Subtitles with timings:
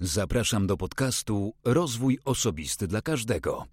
[0.00, 3.66] Zapraszam do podcastu Rozwój Osobisty dla Każdego.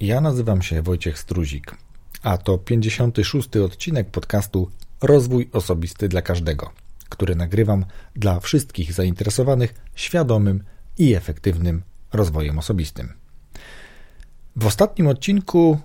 [0.00, 1.76] Ja nazywam się Wojciech Struzik,
[2.22, 3.56] a to 56.
[3.56, 4.70] odcinek podcastu
[5.00, 6.70] Rozwój Osobisty dla Każdego,
[7.08, 7.84] który nagrywam
[8.16, 10.64] dla wszystkich zainteresowanych świadomym
[10.98, 11.82] i efektywnym
[12.12, 13.12] rozwojem osobistym.
[14.56, 15.80] W ostatnim odcinku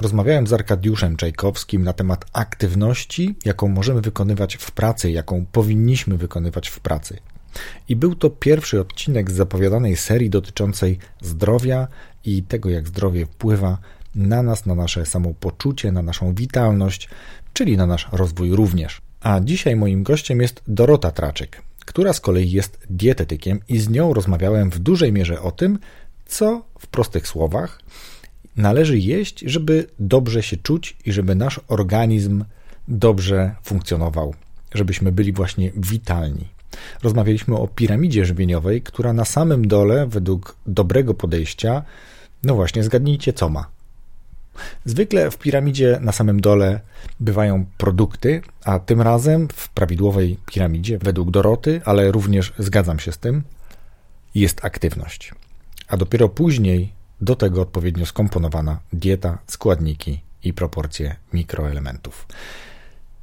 [0.00, 6.68] rozmawiałem z Arkadiuszem Czajkowskim na temat aktywności, jaką możemy wykonywać w pracy, jaką powinniśmy wykonywać
[6.68, 7.18] w pracy.
[7.88, 11.88] I był to pierwszy odcinek z zapowiadanej serii dotyczącej zdrowia
[12.24, 13.78] i tego, jak zdrowie wpływa
[14.14, 17.08] na nas, na nasze samopoczucie, na naszą witalność,
[17.52, 19.00] czyli na nasz rozwój również.
[19.20, 24.14] A dzisiaj moim gościem jest Dorota Traczyk, która z kolei jest dietetykiem i z nią
[24.14, 25.78] rozmawiałem w dużej mierze o tym,
[26.26, 27.80] co w prostych słowach
[28.56, 32.44] należy jeść, żeby dobrze się czuć i żeby nasz organizm
[32.88, 34.34] dobrze funkcjonował,
[34.74, 36.48] żebyśmy byli właśnie witalni.
[37.02, 41.82] Rozmawialiśmy o piramidzie żywieniowej, która na samym dole, według dobrego podejścia,
[42.44, 43.66] no właśnie, zgadnijcie co ma.
[44.84, 46.80] Zwykle w piramidzie na samym dole
[47.20, 53.18] bywają produkty, a tym razem w prawidłowej piramidzie, według Doroty, ale również zgadzam się z
[53.18, 53.42] tym,
[54.34, 55.34] jest aktywność.
[55.88, 62.26] A dopiero później do tego odpowiednio skomponowana dieta, składniki i proporcje mikroelementów.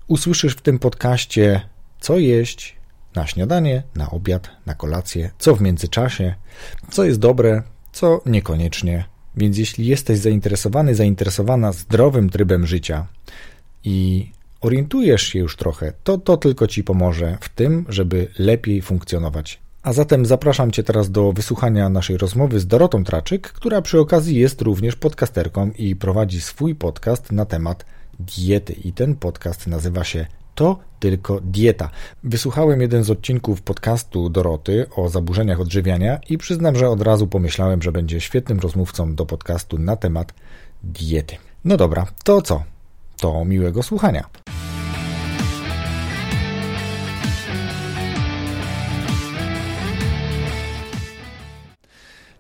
[0.08, 1.62] Usłyszysz w tym podcaście,
[2.00, 2.76] co jeść
[3.16, 6.36] na śniadanie, na obiad, na kolację, co w międzyczasie,
[6.92, 9.06] co jest dobre, co niekoniecznie.
[9.38, 13.08] Więc jeśli jesteś zainteresowany, zainteresowana zdrowym trybem życia
[13.84, 19.59] i orientujesz się już trochę, to to tylko ci pomoże w tym, żeby lepiej funkcjonować
[19.88, 24.35] a zatem zapraszam Cię teraz do wysłuchania naszej rozmowy z Dorotą Traczyk, która przy okazji
[24.35, 27.85] jest również podcasterką i prowadzi swój podcast na temat
[28.19, 28.73] diety.
[28.73, 31.89] I ten podcast nazywa się To tylko dieta.
[32.23, 37.81] Wysłuchałem jeden z odcinków podcastu Doroty o zaburzeniach odżywiania i przyznam, że od razu pomyślałem,
[37.81, 40.33] że będzie świetnym rozmówcą do podcastu na temat
[40.83, 41.36] diety.
[41.65, 42.64] No dobra, to co?
[43.17, 44.30] To miłego słuchania.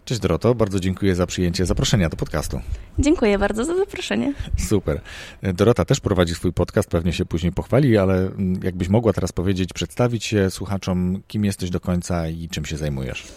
[0.07, 2.61] Cześć Doroto, bardzo dziękuję za przyjęcie zaproszenia do podcastu.
[2.99, 4.33] Dziękuję bardzo za zaproszenie.
[4.69, 5.01] Super.
[5.43, 9.73] Dorota też prowadzi swój podcast, pewnie się później pochwali, ale mm, jakbyś mogła teraz powiedzieć,
[9.73, 13.27] przedstawić się słuchaczom, kim jesteś do końca i czym się zajmujesz?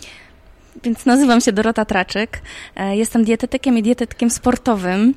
[0.84, 2.42] Więc nazywam się Dorota Traczyk.
[2.76, 5.14] E, jestem dietetykiem i dietetykiem sportowym.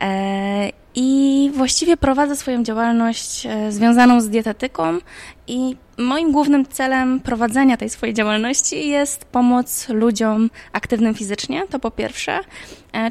[0.00, 4.98] E, I właściwie prowadzę swoją działalność e, związaną z dietetyką
[5.46, 11.90] i moim głównym celem prowadzenia tej swojej działalności jest pomoc ludziom aktywnym fizycznie, to po
[11.90, 12.40] pierwsze,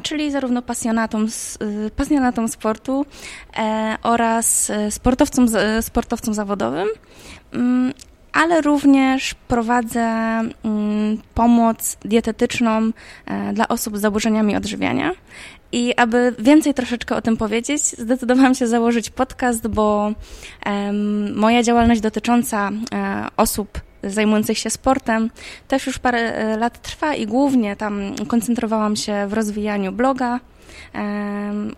[0.02, 1.26] czyli zarówno pasjonatom,
[1.96, 3.06] pasjonatom sportu
[4.02, 5.46] oraz sportowcom,
[5.80, 6.88] sportowcom zawodowym,
[7.52, 7.92] mm,
[8.32, 12.90] ale również prowadzę mm, pomoc dietetyczną
[13.26, 15.12] e, dla osób z zaburzeniami odżywiania.
[15.72, 20.12] I aby więcej troszeczkę o tym powiedzieć, zdecydowałam się założyć podcast, bo
[21.34, 25.30] moja działalność dotycząca e, osób zajmujących się sportem
[25.68, 30.40] też już parę e, lat trwa i głównie tam koncentrowałam się w rozwijaniu bloga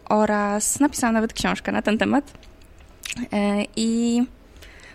[0.08, 2.32] oraz napisałam nawet książkę na ten temat.
[3.76, 4.22] I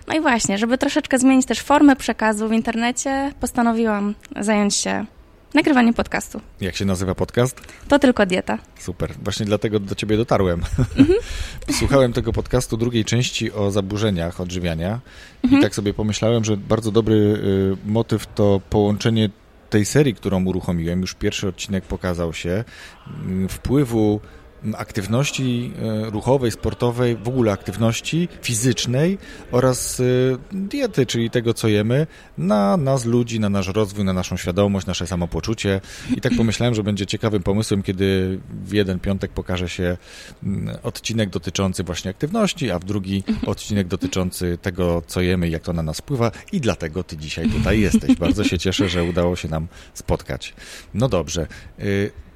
[0.07, 5.05] no i właśnie, żeby troszeczkę zmienić też formę przekazu w internecie, postanowiłam zająć się
[5.53, 6.41] nagrywaniem podcastu.
[6.61, 7.61] Jak się nazywa podcast?
[7.87, 8.57] To tylko dieta.
[8.79, 10.61] Super, właśnie dlatego do ciebie dotarłem.
[10.97, 11.19] Mhm.
[11.79, 14.99] Słuchałem tego podcastu drugiej części o zaburzeniach odżywiania
[15.43, 15.59] mhm.
[15.59, 19.29] i tak sobie pomyślałem, że bardzo dobry y, motyw to połączenie
[19.69, 22.63] tej serii, którą uruchomiłem, już pierwszy odcinek pokazał się,
[23.45, 24.19] y, wpływu
[24.77, 25.71] aktywności
[26.07, 29.17] e, ruchowej, sportowej, w ogóle aktywności fizycznej
[29.51, 30.03] oraz e,
[30.51, 32.07] diety, czyli tego, co jemy,
[32.37, 35.81] na nas ludzi, na nasz rozwój, na naszą świadomość, nasze samopoczucie.
[36.15, 39.97] I tak pomyślałem, że będzie ciekawym pomysłem, kiedy w jeden piątek pokaże się
[40.83, 45.73] odcinek dotyczący właśnie aktywności, a w drugi odcinek dotyczący tego, co jemy i jak to
[45.73, 46.31] na nas wpływa.
[46.51, 48.15] I dlatego ty dzisiaj tutaj jesteś.
[48.15, 50.53] Bardzo się cieszę, że udało się nam spotkać.
[50.93, 51.47] No dobrze.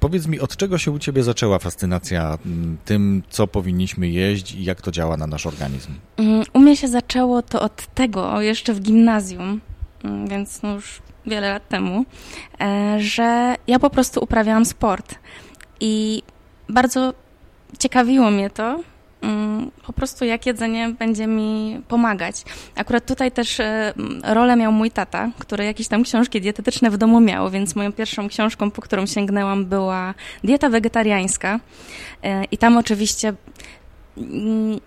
[0.02, 4.64] Powiedz mi, od czego się u Ciebie zaczęła fascynacja mm, tym, co powinniśmy jeść i
[4.64, 5.92] jak to działa na nasz organizm?
[6.16, 9.60] Mm, u mnie się zaczęło to od tego, jeszcze w gimnazjum,
[10.04, 12.04] mm, więc no już wiele lat temu,
[12.60, 15.14] e, że ja po prostu uprawiałam sport
[15.80, 16.22] i
[16.68, 17.14] bardzo
[17.78, 18.80] ciekawiło mnie to,
[19.86, 22.44] po prostu jak jedzenie będzie mi pomagać.
[22.76, 23.92] Akurat tutaj też e,
[24.24, 28.28] rolę miał mój tata, który jakieś tam książki dietetyczne w domu miał, więc moją pierwszą
[28.28, 30.14] książką, po którą sięgnęłam była
[30.44, 31.60] Dieta wegetariańska
[32.22, 33.34] e, i tam oczywiście
[34.18, 34.80] mm,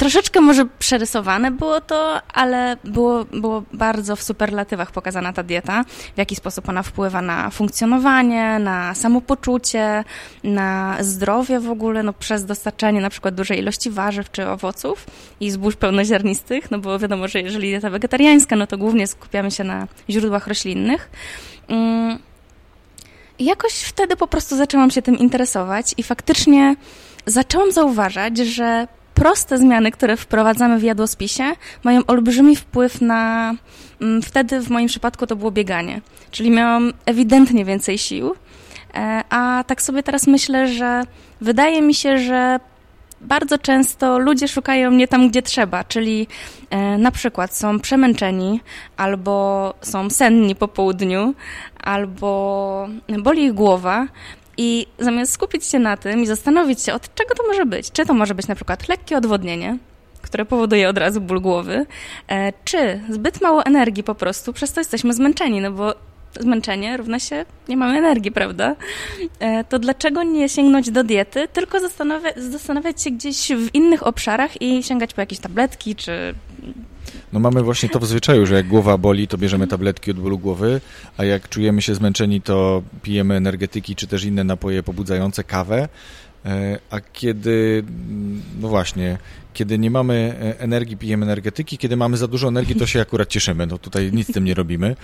[0.00, 6.18] Troszeczkę może przerysowane było to, ale było, było bardzo w superlatywach pokazana ta dieta, w
[6.18, 10.04] jaki sposób ona wpływa na funkcjonowanie, na samopoczucie,
[10.44, 15.06] na zdrowie w ogóle, no przez dostarczanie na przykład dużej ilości warzyw czy owoców
[15.40, 19.64] i zbóż pełnoziarnistych, no bo wiadomo, że jeżeli dieta wegetariańska, no to głównie skupiamy się
[19.64, 21.10] na źródłach roślinnych.
[21.68, 22.18] Mm,
[23.38, 26.76] I jakoś wtedy po prostu zaczęłam się tym interesować i faktycznie
[27.26, 28.86] zaczęłam zauważać, że
[29.20, 31.44] proste zmiany, które wprowadzamy w jadłospisie,
[31.84, 33.54] mają olbrzymi wpływ na.
[34.00, 36.00] Mm, wtedy w moim przypadku to było bieganie,
[36.30, 38.34] czyli miałam ewidentnie więcej sił.
[38.94, 41.02] E, a tak sobie teraz myślę, że
[41.40, 42.60] wydaje mi się, że
[43.20, 46.26] bardzo często ludzie szukają mnie tam, gdzie trzeba, czyli
[46.70, 48.60] e, na przykład są przemęczeni,
[48.96, 51.34] albo są senni po południu,
[51.82, 52.88] albo
[53.22, 54.06] boli ich głowa
[54.56, 58.06] i zamiast skupić się na tym i zastanowić się, od czego to może być, czy
[58.06, 59.78] to może być na przykład lekkie odwodnienie,
[60.22, 61.86] które powoduje od razu ból głowy,
[62.28, 65.94] e, czy zbyt mało energii po prostu, przez to jesteśmy zmęczeni, no bo
[66.40, 68.76] zmęczenie równa się nie mamy energii, prawda?
[69.40, 74.62] E, to dlaczego nie sięgnąć do diety, tylko zastanawia, zastanawiać się gdzieś w innych obszarach
[74.62, 76.34] i sięgać po jakieś tabletki czy
[77.32, 80.38] no mamy właśnie to w zwyczaju, że jak głowa boli, to bierzemy tabletki od bólu
[80.38, 80.80] głowy,
[81.16, 85.88] a jak czujemy się zmęczeni, to pijemy energetyki czy też inne napoje pobudzające, kawę.
[86.44, 87.84] E, a kiedy,
[88.60, 89.18] no właśnie,
[89.54, 93.28] kiedy nie mamy e, energii, pijemy energetyki, kiedy mamy za dużo energii, to się akurat
[93.28, 93.66] cieszymy.
[93.66, 94.96] No tutaj nic z tym nie robimy.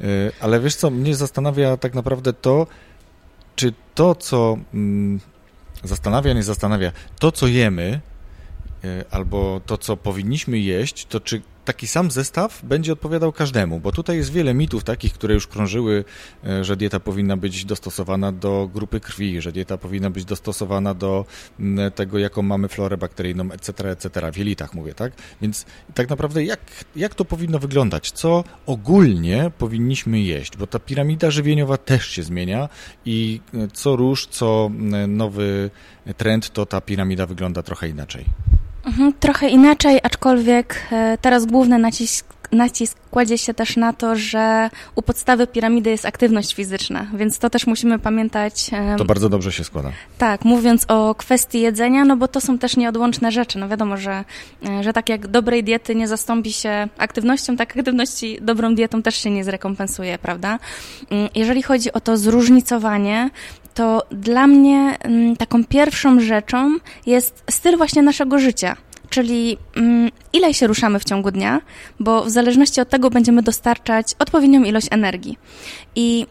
[0.00, 0.04] E,
[0.40, 2.66] ale wiesz co, mnie zastanawia tak naprawdę to,
[3.56, 5.20] czy to, co mm,
[5.84, 8.00] zastanawia, nie zastanawia, to, co jemy,
[9.10, 14.16] albo to, co powinniśmy jeść, to czy taki sam zestaw będzie odpowiadał każdemu, bo tutaj
[14.16, 16.04] jest wiele mitów takich, które już krążyły,
[16.46, 21.24] e, że dieta powinna być dostosowana do grupy krwi, że dieta powinna być dostosowana do
[21.94, 25.12] tego, jaką mamy florę bakteryjną, etc., etc., w jelitach mówię, tak?
[25.42, 26.60] Więc tak naprawdę jak,
[26.96, 28.10] jak to powinno wyglądać?
[28.12, 30.56] Co ogólnie powinniśmy jeść?
[30.56, 32.68] Bo ta piramida żywieniowa też się zmienia
[33.04, 34.70] i e, co róż, co
[35.08, 35.70] nowy
[36.16, 38.24] trend, to ta piramida wygląda trochę inaczej.
[38.86, 44.70] Mhm, trochę inaczej, aczkolwiek e, teraz główny nacisk, nacisk kładzie się też na to, że
[44.94, 48.70] u podstawy piramidy jest aktywność fizyczna, więc to też musimy pamiętać.
[48.98, 49.92] To bardzo dobrze się składa.
[50.18, 53.58] Tak, mówiąc o kwestii jedzenia, no bo to są też nieodłączne rzeczy.
[53.58, 54.24] No wiadomo, że,
[54.68, 59.16] e, że tak jak dobrej diety nie zastąpi się aktywnością, tak aktywności dobrą dietą też
[59.16, 60.58] się nie zrekompensuje, prawda?
[61.10, 63.30] Mm, jeżeli chodzi o to zróżnicowanie,
[63.74, 68.76] to dla mnie mm, taką pierwszą rzeczą jest styl właśnie naszego życia
[69.14, 71.60] czyli mm, ile się ruszamy w ciągu dnia,
[72.00, 75.38] bo w zależności od tego będziemy dostarczać odpowiednią ilość energii.
[75.96, 76.26] I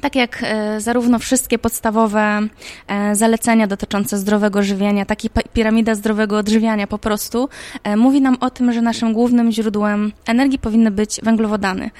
[0.00, 2.40] tak jak e, zarówno wszystkie podstawowe
[2.88, 7.48] e, zalecenia dotyczące zdrowego żywienia, tak i piramida zdrowego odżywiania po prostu
[7.84, 11.90] e, mówi nam o tym, że naszym głównym źródłem energii powinny być węglowodany.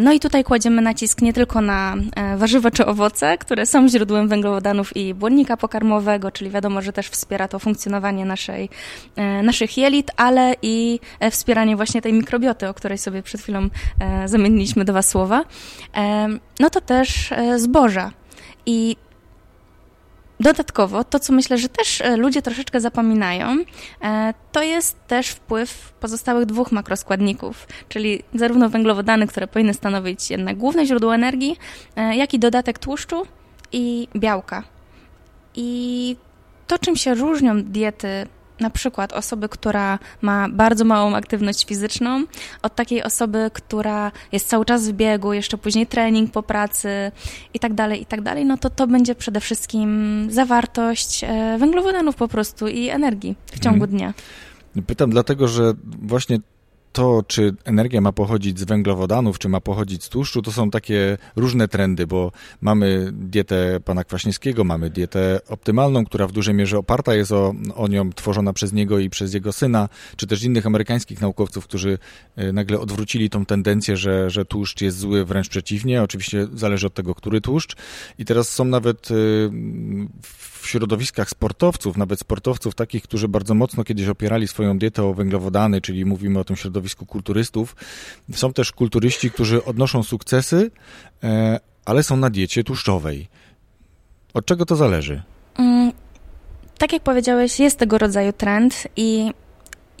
[0.00, 1.94] No i tutaj kładziemy nacisk nie tylko na
[2.36, 7.48] warzywa czy owoce, które są źródłem węglowodanów i błonnika pokarmowego, czyli wiadomo, że też wspiera
[7.48, 8.68] to funkcjonowanie naszej,
[9.42, 11.00] naszych jelit, ale i
[11.30, 13.68] wspieranie właśnie tej mikrobioty, o której sobie przed chwilą
[14.26, 15.44] zamieniliśmy do Was słowa.
[16.60, 18.10] No to też też e, zboża.
[18.66, 18.96] I
[20.40, 23.56] Dodatkowo, to co myślę, że też e, ludzie troszeczkę zapominają,
[24.02, 30.56] e, to jest też wpływ pozostałych dwóch makroskładników, czyli zarówno węglowodany, które powinny stanowić jednak
[30.56, 31.56] główne źródło energii,
[32.12, 33.26] jak i dodatek tłuszczu
[33.72, 34.62] i białka.
[35.54, 36.16] I
[36.66, 38.26] to, czym się różnią diety
[38.60, 42.24] na przykład osoby, która ma bardzo małą aktywność fizyczną,
[42.62, 47.12] od takiej osoby, która jest cały czas w biegu, jeszcze później trening po pracy
[47.54, 52.16] i tak dalej, i tak dalej, no to to będzie przede wszystkim zawartość e, węglowodanów
[52.16, 53.90] po prostu i energii w ciągu mhm.
[53.90, 54.14] dnia.
[54.86, 56.38] Pytam dlatego, że właśnie
[56.94, 61.18] to, czy energia ma pochodzić z węglowodanów, czy ma pochodzić z tłuszczu, to są takie
[61.36, 67.14] różne trendy, bo mamy dietę pana Kwaśniewskiego, mamy dietę optymalną, która w dużej mierze oparta
[67.14, 71.20] jest o, o nią, tworzona przez niego i przez jego syna, czy też innych amerykańskich
[71.20, 71.98] naukowców, którzy
[72.36, 76.02] e, nagle odwrócili tą tendencję, że, że tłuszcz jest zły, wręcz przeciwnie.
[76.02, 77.76] Oczywiście zależy od tego, który tłuszcz.
[78.18, 79.14] I teraz są nawet e,
[80.64, 85.80] w środowiskach sportowców, nawet sportowców takich, którzy bardzo mocno kiedyś opierali swoją dietę o węglowodany,
[85.80, 87.76] czyli mówimy o tym środowisku kulturystów.
[88.32, 90.70] Są też kulturyści, którzy odnoszą sukcesy,
[91.24, 93.28] e, ale są na diecie tłuszczowej.
[94.34, 95.22] Od czego to zależy?
[95.58, 95.92] Mm,
[96.78, 99.32] tak jak powiedziałeś, jest tego rodzaju trend i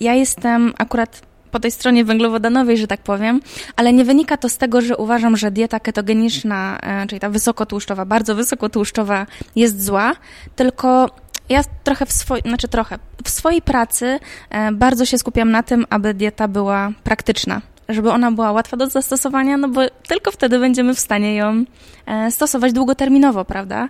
[0.00, 3.40] ja jestem akurat po tej stronie węglowodanowej, że tak powiem,
[3.76, 8.04] ale nie wynika to z tego, że uważam, że dieta ketogeniczna, e, czyli ta wysokotłuszczowa,
[8.04, 10.12] bardzo wysokotłuszczowa jest zła,
[10.56, 11.10] tylko
[11.48, 14.20] ja trochę w swojej, znaczy trochę, w swojej pracy
[14.50, 18.86] e, bardzo się skupiam na tym, aby dieta była praktyczna, żeby ona była łatwa do
[18.86, 21.64] zastosowania, no bo tylko wtedy będziemy w stanie ją
[22.06, 23.88] e, stosować długoterminowo, prawda?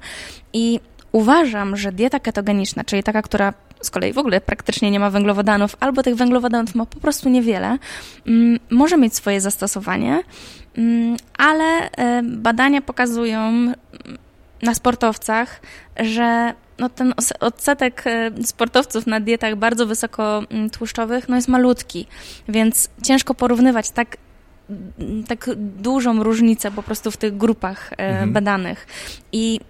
[0.52, 0.80] I
[1.12, 5.76] uważam, że dieta ketogeniczna, czyli taka, która z kolei w ogóle praktycznie nie ma węglowodanów,
[5.80, 7.78] albo tych węglowodanów ma po prostu niewiele,
[8.26, 10.22] mm, może mieć swoje zastosowanie,
[10.78, 13.74] mm, ale e, badania pokazują mm,
[14.62, 15.60] na sportowcach,
[15.96, 22.06] że no ten odsetek e, sportowców na dietach bardzo wysoko tłuszczowych no jest malutki,
[22.48, 24.16] więc ciężko porównywać tak
[25.28, 28.32] tak dużą różnicę po prostu w tych grupach e, mhm.
[28.32, 28.86] badanych.
[29.32, 29.60] I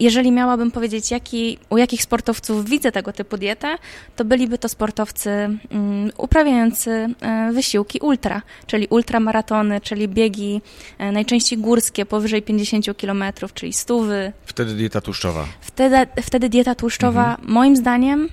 [0.00, 3.76] jeżeli miałabym powiedzieć, jaki, u jakich sportowców widzę tego typu dietę,
[4.16, 10.60] to byliby to sportowcy um, uprawiający e, wysiłki ultra, czyli ultramaratony, czyli biegi
[10.98, 13.24] e, najczęściej górskie powyżej 50 km,
[13.54, 14.32] czyli stówy.
[14.44, 15.46] Wtedy dieta tłuszczowa.
[15.60, 17.52] Wtedy, wtedy dieta tłuszczowa, mhm.
[17.52, 18.28] moim zdaniem,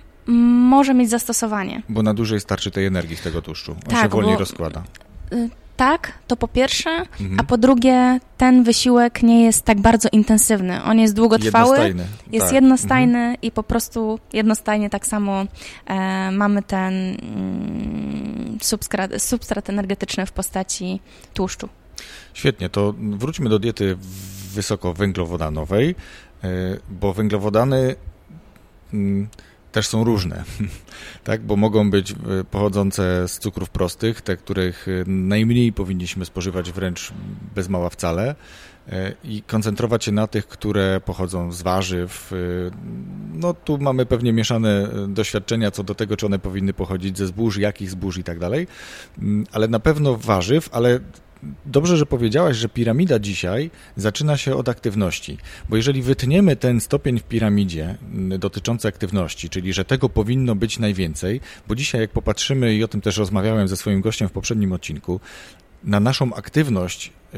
[0.69, 1.81] może mieć zastosowanie.
[1.89, 3.71] Bo na dłużej starczy tej energii z tego tłuszczu.
[3.71, 4.83] On tak, się wolniej bo, rozkłada.
[5.77, 7.39] Tak, to po pierwsze, mhm.
[7.39, 10.83] a po drugie, ten wysiłek nie jest tak bardzo intensywny.
[10.83, 12.05] On jest długotrwały, jednostajny.
[12.31, 12.55] jest tak.
[12.55, 13.37] jednostajny mhm.
[13.41, 15.45] i po prostu jednostajnie tak samo
[15.85, 20.99] e, mamy ten mm, substrat, substrat energetyczny w postaci
[21.33, 21.69] tłuszczu.
[22.33, 23.97] Świetnie, to wróćmy do diety
[24.53, 25.95] wysokowęglowodanowej,
[26.43, 26.47] e,
[26.89, 27.95] bo węglowodany.
[28.93, 29.27] Mm,
[29.71, 30.43] też są różne,
[31.23, 31.41] tak?
[31.41, 32.15] bo mogą być e,
[32.51, 37.11] pochodzące z cukrów prostych, te, których e, najmniej powinniśmy spożywać wręcz
[37.55, 38.35] bez mała wcale
[38.89, 42.33] e, i koncentrować się na tych, które pochodzą z warzyw.
[43.33, 47.57] No tu mamy pewnie mieszane doświadczenia co do tego, czy one powinny pochodzić ze zbóż,
[47.57, 48.67] jakich zbóż i tak dalej,
[49.17, 50.99] mm, ale na pewno warzyw, ale
[51.65, 55.37] dobrze, że powiedziałaś, że piramida dzisiaj zaczyna się od aktywności,
[55.69, 60.79] bo jeżeli wytniemy ten stopień w piramidzie mm, dotyczący aktywności, czyli że tego powinno być
[60.79, 64.73] najwięcej, bo dzisiaj jak popatrzymy, i o tym też rozmawiałem ze swoim gościem w poprzednim
[64.73, 65.19] odcinku,
[65.83, 67.37] na naszą aktywność y,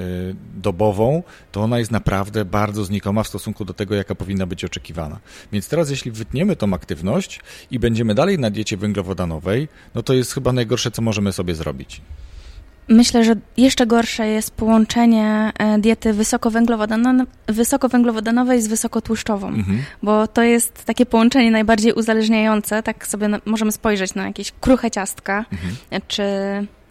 [0.56, 5.20] dobową, to ona jest naprawdę bardzo znikoma w stosunku do tego, jaka powinna być oczekiwana.
[5.52, 7.40] Więc teraz, jeśli wytniemy tą aktywność
[7.72, 12.02] i będziemy dalej na diecie węglowodanowej, no to jest chyba najgorsze, co możemy sobie zrobić.
[12.88, 16.14] Myślę, że jeszcze gorsze jest połączenie e, diety
[17.48, 19.84] wysokowęglowodanowej z wysokotłuszczową, mhm.
[20.04, 22.84] bo to jest takie połączenie najbardziej uzależniające.
[22.84, 25.76] Tak sobie możemy spojrzeć na jakieś kruche ciastka, mhm.
[26.08, 26.24] czy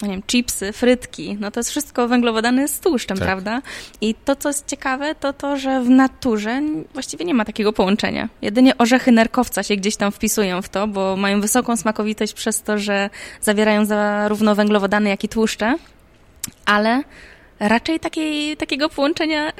[0.03, 3.27] no nie wiem, chipsy, frytki, no to jest wszystko węglowodany z tłuszczem, tak.
[3.27, 3.61] prawda?
[4.01, 6.61] I to, co jest ciekawe, to to, że w naturze
[6.93, 8.29] właściwie nie ma takiego połączenia.
[8.41, 12.77] Jedynie orzechy nerkowca się gdzieś tam wpisują w to, bo mają wysoką smakowitość przez to,
[12.77, 13.09] że
[13.41, 15.75] zawierają zarówno węglowodany, jak i tłuszcze,
[16.65, 17.03] ale
[17.59, 19.51] raczej takiej, takiego połączenia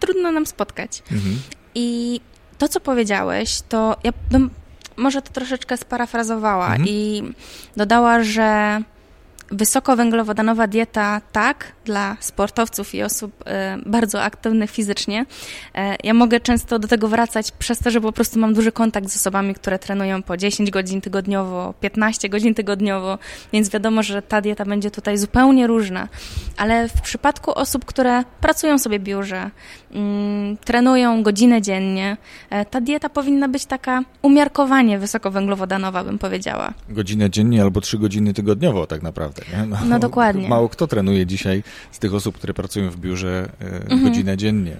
[0.00, 1.02] trudno nam spotkać.
[1.12, 1.38] Mhm.
[1.74, 2.20] I
[2.58, 4.50] to, co powiedziałeś, to ja bym
[4.96, 6.88] może to troszeczkę sparafrazowała mhm.
[6.88, 7.22] i
[7.76, 8.80] dodała, że
[9.50, 15.26] wysokowęglowodanowa dieta tak, dla sportowców i osób e, bardzo aktywnych fizycznie.
[15.74, 19.08] E, ja mogę często do tego wracać przez to, że po prostu mam duży kontakt
[19.08, 23.18] z osobami, które trenują po 10 godzin tygodniowo, 15 godzin tygodniowo,
[23.52, 26.08] więc wiadomo, że ta dieta będzie tutaj zupełnie różna.
[26.56, 29.50] Ale w przypadku osób, które pracują sobie w biurze,
[29.92, 32.16] mm, trenują godzinę dziennie,
[32.50, 36.74] e, ta dieta powinna być taka umiarkowanie wysokowęglowodanowa, bym powiedziała.
[36.88, 39.39] Godzinę dziennie albo 3 godziny tygodniowo tak naprawdę.
[39.68, 40.48] No, no dokładnie.
[40.48, 44.04] Mało kto trenuje dzisiaj z tych osób, które pracują w biurze e, mhm.
[44.04, 44.76] godzinę dziennie.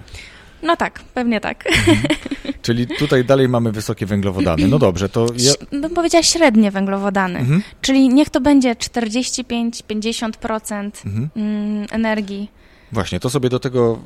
[0.63, 1.67] No tak, pewnie tak.
[1.67, 1.97] Mhm.
[2.61, 4.67] Czyli tutaj dalej mamy wysokie węglowodany.
[4.67, 5.53] No dobrze, to ja...
[5.79, 7.39] Bym powiedziała średnie węglowodany.
[7.39, 7.61] Mhm.
[7.81, 11.29] Czyli niech to będzie 45-50% mhm.
[11.35, 12.49] Mm, energii.
[12.91, 13.99] Właśnie, to sobie do tego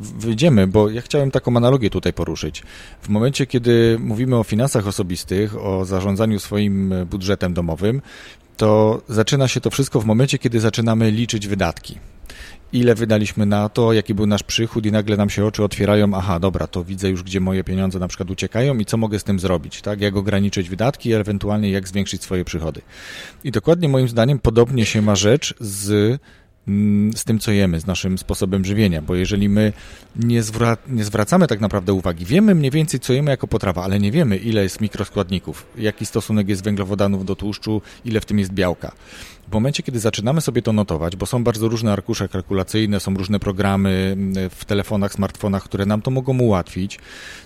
[0.00, 2.62] wyjdziemy, bo ja chciałem taką analogię tutaj poruszyć.
[3.02, 8.02] W momencie, kiedy mówimy o finansach osobistych, o zarządzaniu swoim budżetem domowym,
[8.60, 11.98] to zaczyna się to wszystko w momencie, kiedy zaczynamy liczyć wydatki.
[12.72, 16.40] Ile wydaliśmy na to, jaki był nasz przychód, i nagle nam się oczy otwierają, aha,
[16.40, 19.40] dobra, to widzę już, gdzie moje pieniądze na przykład uciekają i co mogę z tym
[19.40, 20.00] zrobić, tak?
[20.00, 22.80] Jak ograniczyć wydatki, ewentualnie jak zwiększyć swoje przychody.
[23.44, 26.18] I dokładnie moim zdaniem podobnie się ma rzecz z
[27.16, 29.72] z tym, co jemy, z naszym sposobem żywienia, bo jeżeli my
[30.16, 33.98] nie, zwra nie, zwracamy tak naprawdę uwagi, wiemy mniej więcej, co jemy jako potrawa, ale
[33.98, 38.52] nie wiemy, ile jest mikroskładników, jaki stosunek jest węglowodanów do tłuszczu, ile w tym jest
[38.52, 38.92] białka.
[39.48, 43.40] W momencie, kiedy zaczynamy sobie to notować, bo są bardzo różne arkusze kalkulacyjne, są różne
[43.40, 46.98] programy mm, w telefonach, smartfonach, które nam to mogą ułatwić,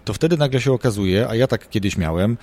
[0.04, 2.36] to wtedy nagle się okazuje, a ja tak kiedyś miałem,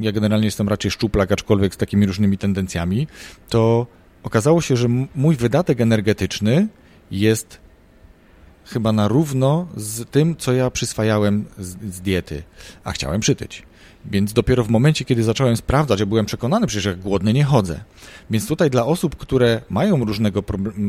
[0.00, 3.06] ja generalnie jestem raczej szczuplak, aczkolwiek z takimi różnymi tendencjami,
[3.48, 3.86] to
[4.26, 6.68] okazało się, że mój wydatek energetyczny
[7.10, 7.60] jest
[8.64, 12.42] chyba na równo z tym, co ja przyswajałem z, z diety,
[12.84, 13.62] a chciałem przytyć.
[14.04, 17.80] Więc dopiero w momencie, kiedy zacząłem sprawdzać, ja byłem przekonany, przecież jak głodny nie chodzę.
[18.30, 20.42] Więc tutaj dla osób, które mają różnego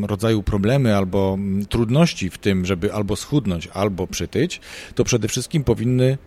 [0.07, 1.37] rodzaju problemy albo
[1.69, 4.61] trudności w tym, żeby albo schudnąć, albo przytyć,
[4.95, 6.17] to przede wszystkim powinny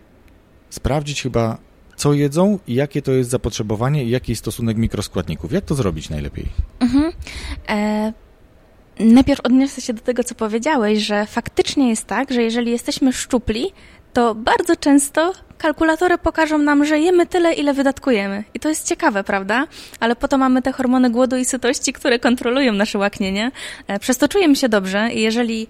[0.69, 1.57] sprawdzić chyba,
[1.95, 5.51] co jedzą i jakie to jest zapotrzebowanie i jaki jest stosunek mikroskładników.
[5.51, 6.45] Jak to zrobić najlepiej?
[6.79, 7.11] Mhm.
[7.69, 8.13] E
[8.99, 13.71] Najpierw odniosę się do tego, co powiedziałeś, że faktycznie jest tak, że jeżeli jesteśmy szczupli,
[14.13, 18.43] to bardzo często kalkulatory pokażą nam, że jemy tyle, ile wydatkujemy.
[18.53, 19.67] I to jest ciekawe, prawda?
[19.99, 23.51] Ale po to mamy te hormony głodu i sytości, które kontrolują nasze łaknienie.
[23.87, 25.67] E, przez to czujemy się dobrze i jeżeli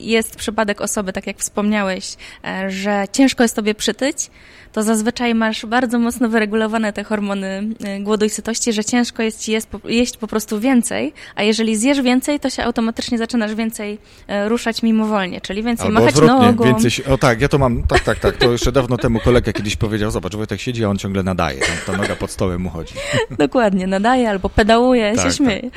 [0.00, 4.30] jest przypadek osoby, tak jak wspomniałeś, e, że ciężko jest tobie przytyć,
[4.76, 7.68] to zazwyczaj masz bardzo mocno wyregulowane te hormony
[7.98, 9.52] y, głodu i sytości, że ciężko jest ci
[9.84, 13.98] jeść, po prostu więcej, a jeżeli zjesz więcej, to się automatycznie zaczynasz więcej
[14.44, 16.64] y, ruszać mimowolnie, czyli więcej Albo machać odwrotnie, nogą.
[16.64, 19.76] Więcej, o tak, ja to mam, tak, tak, tak, to jeszcze dawno temu kolega kiedyś
[19.76, 22.94] powiedział, zobacz, Wojtek siedzi, a on ciągle nadaje, tam ta noga pod stołem mu chodzi.
[23.38, 25.70] Dokładnie, nadaje albo pedałuje, tak, się śmieje.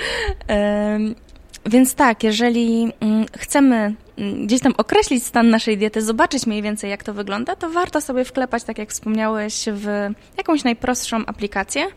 [0.48, 1.29] Tak.
[1.66, 6.90] Więc tak, jeżeli mm, chcemy mm, gdzieś tam określić stan naszej diety, zobaczyć mniej więcej
[6.90, 11.88] jak to wygląda, to warto sobie wklepać, tak jak wspomniałeś, w jakąś najprostszą aplikację.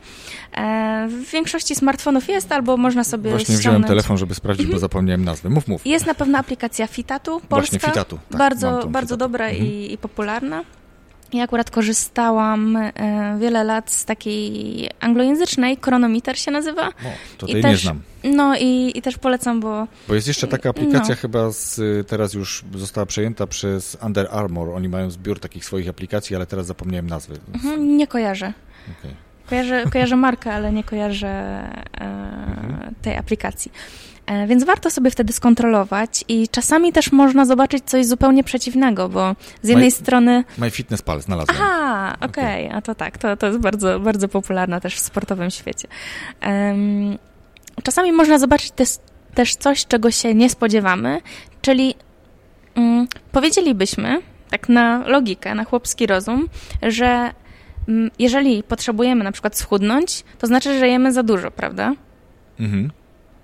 [0.56, 3.60] E, w większości smartfonów jest, albo można sobie Właśnie ściągnąć...
[3.60, 4.80] wziąłem telefon, żeby sprawdzić, bo mhm.
[4.80, 5.50] zapomniałem nazwy.
[5.50, 5.86] Mów, mów.
[5.86, 7.56] Jest na pewno aplikacja Fitatu, polska.
[7.56, 8.18] Właśnie Fitatu.
[8.30, 9.66] Tak, bardzo, bardzo dobra mhm.
[9.66, 10.64] i, i popularna.
[11.32, 12.92] Ja akurat korzystałam e,
[13.40, 16.88] wiele lat z takiej anglojęzycznej, Chronometer się nazywa.
[16.88, 16.92] O,
[17.38, 18.00] to tej też, nie znam.
[18.24, 19.86] No i, i też polecam, bo...
[20.08, 21.20] Bo jest jeszcze taka aplikacja no.
[21.20, 24.68] chyba z, teraz już została przejęta przez Under Armour.
[24.74, 27.38] Oni mają zbiór takich swoich aplikacji, ale teraz zapomniałem nazwy.
[27.54, 28.52] Mhm, nie kojarzę.
[29.00, 29.14] Okay.
[29.48, 32.94] Kojarzę, kojarzę markę, ale nie kojarzę e, mhm.
[33.02, 33.72] tej aplikacji.
[34.32, 39.36] E, więc warto sobie wtedy skontrolować i czasami też można zobaczyć coś zupełnie przeciwnego, bo
[39.62, 40.44] z jednej my, strony...
[40.58, 41.58] MyFitnessPal znalazłem.
[41.60, 42.78] Aha, okej, okay.
[42.78, 45.88] a to tak, to, to jest bardzo, bardzo popularna też w sportowym świecie.
[46.46, 47.18] Um,
[47.82, 48.88] czasami można zobaczyć też,
[49.34, 51.20] też coś, czego się nie spodziewamy,
[51.62, 51.94] czyli
[52.76, 56.48] um, powiedzielibyśmy, tak na logikę, na chłopski rozum,
[56.82, 57.30] że
[57.88, 61.94] um, jeżeli potrzebujemy na przykład schudnąć, to znaczy, że jemy za dużo, prawda?
[62.60, 62.90] Mhm.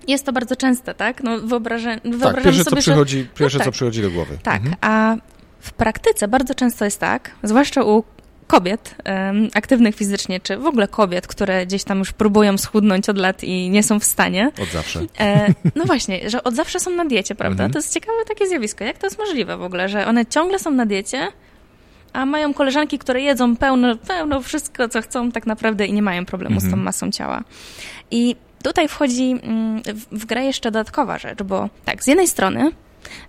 [0.07, 1.23] Jest to bardzo częste, tak?
[1.23, 3.25] No wyobrażę, tak, pierwsze, sobie, co przychodzi, że...
[3.25, 3.65] pierwsze, no, tak.
[3.65, 4.37] co przychodzi do głowy.
[4.43, 4.75] Tak, mhm.
[4.81, 5.15] a
[5.59, 8.03] w praktyce bardzo często jest tak, zwłaszcza u
[8.47, 13.17] kobiet um, aktywnych fizycznie, czy w ogóle kobiet, które gdzieś tam już próbują schudnąć od
[13.17, 14.51] lat i nie są w stanie.
[14.61, 14.99] Od zawsze.
[15.19, 17.63] E, no właśnie, że od zawsze są na diecie, prawda?
[17.63, 17.71] Mhm.
[17.71, 18.83] To jest ciekawe takie zjawisko.
[18.83, 21.27] Jak to jest możliwe w ogóle, że one ciągle są na diecie,
[22.13, 26.25] a mają koleżanki, które jedzą pełno, pełno wszystko, co chcą tak naprawdę i nie mają
[26.25, 26.83] problemu z tą mhm.
[26.83, 27.43] masą ciała.
[28.11, 32.71] I tutaj wchodzi mm, w grę jeszcze dodatkowa rzecz, bo tak, z jednej strony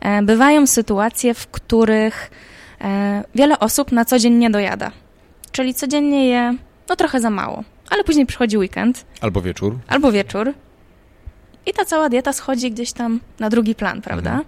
[0.01, 2.31] e, bywają sytuacje, w których
[2.81, 4.91] e, wiele osób na co dzień nie dojada.
[5.53, 6.55] Czyli codziennie je
[6.89, 9.05] no trochę za mało, ale później przychodzi weekend.
[9.21, 9.79] Albo wieczór.
[9.89, 10.53] Albo wieczór.
[11.67, 14.41] I ta cała dieta schodzi gdzieś tam na drugi plan, prawda?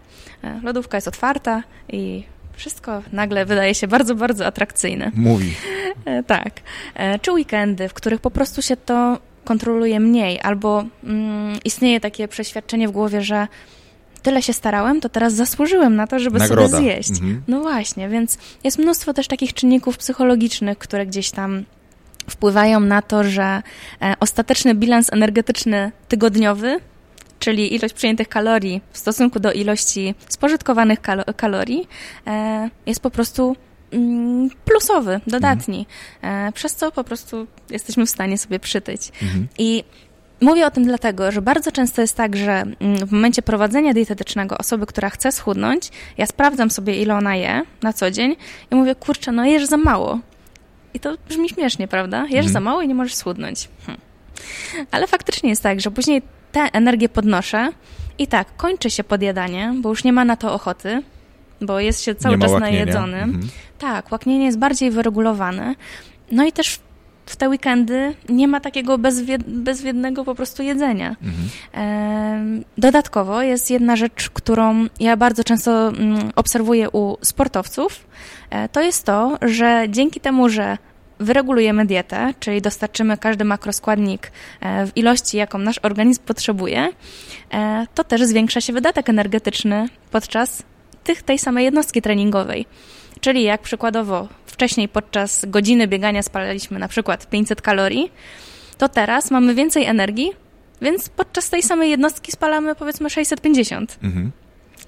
[0.43, 0.59] Mhm.
[0.59, 5.11] E, lodówka jest otwarta i wszystko nagle wydaje się bardzo, bardzo atrakcyjne.
[5.15, 5.55] Mówi.
[6.27, 6.51] Tak.
[7.23, 12.89] Czy weekendy, w których po prostu się to kontroluje mniej, albo mm, istnieje takie przeświadczenie
[12.89, 13.49] w głowie, że
[14.23, 16.69] tyle się starałem, to teraz zasłużyłem na to, żeby Nagroda.
[16.69, 17.11] sobie zjeść.
[17.11, 17.43] Mhm.
[17.49, 21.65] No właśnie, więc jest mnóstwo też takich czynników psychologicznych, które gdzieś tam
[22.31, 23.63] wpływają na to, że
[24.03, 26.81] e, ostateczny bilans energetyczny tygodniowy,
[27.39, 31.89] czyli ilość przyjętych kalorii w stosunku do ilości spożytkowanych kalo kalorii,
[32.27, 33.57] e, jest po prostu
[34.65, 35.87] plusowy, dodatni,
[36.23, 36.53] mhm.
[36.53, 39.13] przez co po prostu jesteśmy w stanie sobie przytyć.
[39.23, 39.49] Mhm.
[39.59, 39.85] I
[40.43, 44.59] Mówię o tym dlatego, że bardzo często jest tak, że mm, w momencie prowadzenia dietetycznego
[44.59, 48.37] osoby, która chce schudnąć, ja sprawdzam sobie, ile ona je na co dzień
[48.71, 50.19] i mówię, kurczę, no jesz za mało.
[50.95, 52.23] I to brzmi śmiesznie, prawda?
[52.23, 52.53] Jesz mhm.
[52.53, 53.69] za mało i nie możesz schudnąć.
[53.87, 53.99] Hm.
[54.91, 57.73] Ale faktycznie jest tak, że później tę energię podnoszę
[58.19, 61.03] i tak, kończy się podjadanie, bo już nie ma na to ochoty,
[61.63, 63.23] bo jest się cały czas najedzonym.
[63.23, 63.49] Mhm.
[63.79, 65.75] Tak, łaknienie jest bardziej wyregulowane.
[66.33, 66.81] No i też
[67.27, 71.17] w te weekendy nie ma takiego bezwied bezwiednego po prostu jedzenia.
[71.23, 72.65] Mhm.
[72.79, 78.07] Dodatkowo jest jedna rzecz, którą ja bardzo często mm, obserwuję u sportowców.
[78.51, 80.79] E, to jest to, że dzięki temu, że
[81.19, 86.89] wyregulujemy dietę, czyli dostarczymy każdy makroskładnik e, w ilości, jaką nasz organizm potrzebuje,
[87.51, 90.63] e, to też zwiększa się wydatek energetyczny podczas
[91.05, 92.67] tych, tej samej jednostki treningowej.
[93.21, 98.13] Czyli jak przykładowo wcześniej podczas godziny biegania spalaliśmy na przykład 500 kalorii,
[98.79, 100.31] to teraz mamy więcej energii,
[100.83, 103.99] więc podczas tej samej jednostki spalamy powiedzmy 650.
[104.03, 104.33] Mhm.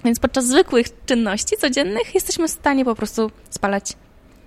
[0.05, 3.93] Więc podczas zwykłych czynności codziennych jesteśmy w stanie po prostu spalać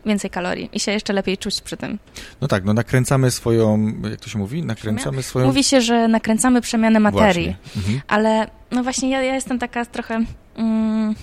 [0.07, 1.99] więcej kalorii i się jeszcze lepiej czuć przy tym.
[2.41, 4.63] No tak, no nakręcamy swoją, jak to się mówi?
[4.63, 5.47] Nakręcamy swoją...
[5.47, 8.01] Mówi się, że nakręcamy przemianę materii, Mhm.
[8.09, 10.25] ale no właśnie ja, ja jestem taka trochę...
[10.57, 11.15] Mm,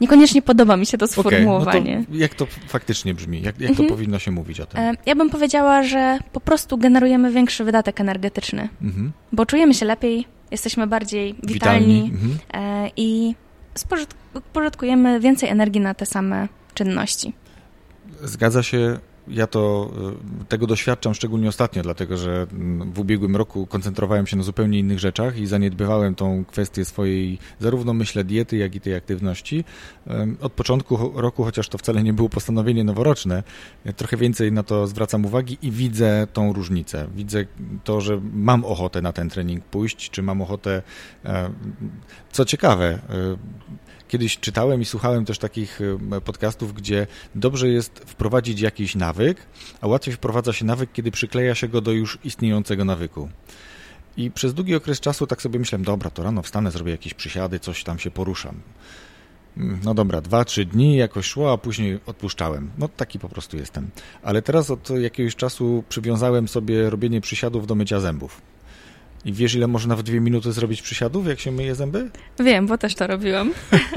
[0.00, 1.98] niekoniecznie podoba mi się to sformułowanie.
[1.98, 3.42] no to jak to faktycznie brzmi?
[3.42, 3.88] Jak, jak to Mhm.
[3.88, 4.80] powinno się mówić o tym?
[4.80, 9.12] E, Ja bym powiedziała, że po prostu generujemy większy wydatek energetyczny, Mhm.
[9.32, 12.38] bo czujemy się lepiej, jesteśmy bardziej witalni, Mhm.
[12.54, 13.34] e, i
[13.74, 17.32] spożytk- spożytkujemy więcej energii na te same czynności.
[18.22, 18.98] Zgadza się.
[19.30, 19.90] Ja to
[20.42, 24.78] y, tego doświadczam szczególnie ostatnio, dlatego że mm, w ubiegłym roku koncentrowałem się na zupełnie
[24.78, 29.64] innych rzeczach i zaniedbywałem tą kwestię swojej zarówno myślę diety, jak i tej aktywności.
[30.40, 33.42] Od początku roku, chociaż to wcale nie było postanowienie noworoczne,
[33.96, 37.08] trochę więcej na to zwracam uwagi i widzę tą różnicę.
[37.14, 37.44] Widzę
[37.84, 40.82] to, że mam ochotę na ten trening pójść, czy mam ochotę.
[41.24, 41.50] e,
[42.32, 42.98] Co ciekawe, e,
[44.08, 45.80] Kiedyś czytałem i słuchałem też takich
[46.24, 49.17] podcastów, gdzie dobrze jest wprowadzić jakiś nawyk,
[49.80, 53.28] a łatwiej wprowadza się nawyk, kiedy przykleja się go do już istniejącego nawyku.
[54.16, 57.60] I przez długi okres czasu tak sobie myślałem, dobra, to rano wstanę, zrobię jakieś przysiady,
[57.60, 58.54] coś tam się poruszam.
[59.56, 62.70] Mm, No dobra, dwa, trzy dni jakoś szło, a później odpuszczałem.
[62.78, 63.90] No taki po prostu jestem.
[64.22, 68.40] Ale teraz od jakiegoś czasu przywiązałem sobie robienie przysiadów do mycia zębów.
[69.24, 72.10] I wiesz, ile można w dwie minuty zrobić przysiadów, jak się myje zęby?
[72.40, 73.52] Wiem, bo też to robiłam.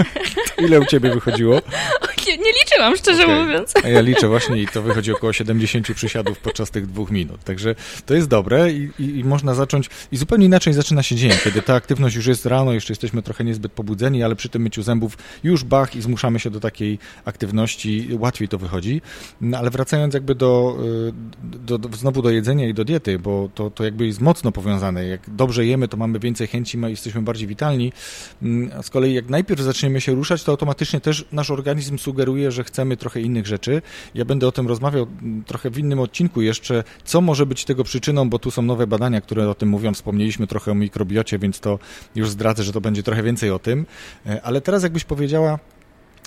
[0.66, 1.62] Ile u ciebie wychodziło?
[2.28, 3.44] Nie, nie liczyłam, szczerze Okej.
[3.44, 3.74] mówiąc.
[3.84, 7.44] A ja liczę właśnie i to wychodzi około 70 przysiadów podczas tych dwóch minut.
[7.44, 9.90] Także to jest dobre i, i, i można zacząć.
[10.12, 13.44] I zupełnie inaczej zaczyna się dzień, kiedy ta aktywność już jest rano, jeszcze jesteśmy trochę
[13.44, 18.08] niezbyt pobudzeni, ale przy tym myciu zębów już bach i zmuszamy się do takiej aktywności,
[18.20, 19.02] łatwiej to wychodzi.
[19.42, 20.78] No, ale wracając jakby do,
[21.10, 21.14] y,
[21.66, 25.06] do, do, znowu do jedzenia i do diety, bo to, to jakby jest mocno powiązane.
[25.06, 27.94] Jak dobrze jemy, to mamy więcej chęci, ma- jesteśmy bardziej witalni.
[28.42, 32.52] Mm, A z kolei jak najpierw zaczniemy się ruszać, to automatycznie też nasz organizm sugeruje,
[32.52, 33.82] że chcemy trochę innych rzeczy.
[34.16, 37.84] Ja będę o tym rozmawiał mm, trochę w innym odcinku jeszcze, co może być tego
[37.84, 39.94] przyczyną, bo tu są nowe badania, które o tym mówią.
[39.94, 41.80] Wspomnieliśmy trochę o mikrobiocie, więc to
[42.16, 43.86] już zdradzę, że to będzie trochę więcej o tym.
[44.26, 45.60] E, Ale teraz jakbyś powiedziała,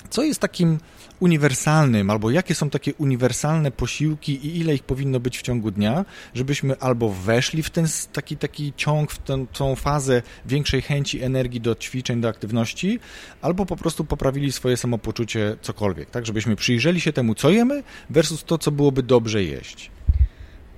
[0.09, 0.79] co jest takim
[1.19, 6.05] uniwersalnym, albo jakie są takie uniwersalne posiłki i ile ich powinno być w ciągu dnia,
[6.33, 11.61] żebyśmy albo weszli w ten taki, taki ciąg, w tę, tą fazę większej chęci, energii
[11.61, 12.99] do ćwiczeń, do aktywności,
[13.41, 16.25] albo po prostu poprawili swoje samopoczucie cokolwiek, tak?
[16.25, 19.91] Żebyśmy przyjrzeli się temu, co jemy versus to, co byłoby dobrze jeść.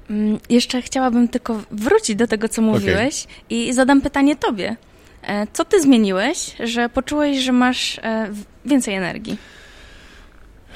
[0.09, 4.75] Mm, Jeszcze chciałabym tylko wrócić do tego, co mówiłeś i zadam pytanie tobie.
[5.23, 8.31] E, Co ty zmieniłeś, że poczułeś, że masz e,
[8.65, 9.37] więcej energii?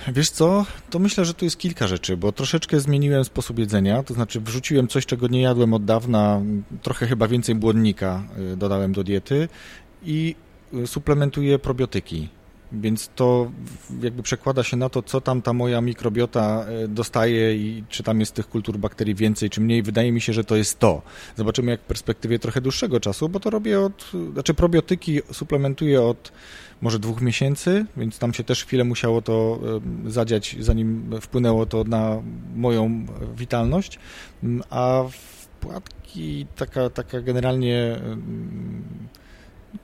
[0.07, 4.13] Wiesz co, to myślę, że tu jest kilka rzeczy, bo troszeczkę zmieniłem sposób jedzenia, to
[4.13, 6.41] znaczy wrzuciłem coś, czego nie jadłem od dawna,
[6.81, 9.47] trochę chyba więcej błonnika y, dodałem do diety
[10.03, 10.35] i
[10.73, 12.29] y, suplementuję probiotyki.
[12.73, 13.51] Więc to
[14.01, 18.19] jakby przekłada się na to, co tam ta moja mikrobiota y, dostaje i czy tam
[18.19, 19.83] jest tych kultur bakterii więcej, czy mniej.
[19.83, 21.01] Wydaje mi się, że to jest to.
[21.37, 26.31] Zobaczymy jak w perspektywie trochę dłuższego czasu, bo to robię od, znaczy probiotyki suplementuję od
[26.81, 29.59] może dwóch miesięcy, więc tam się też chwilę musiało to
[30.05, 32.21] zadziać, zanim wpłynęło to na
[32.55, 33.99] moją e, witalność,
[34.43, 37.99] Mm, a wpłatki taka, taka generalnie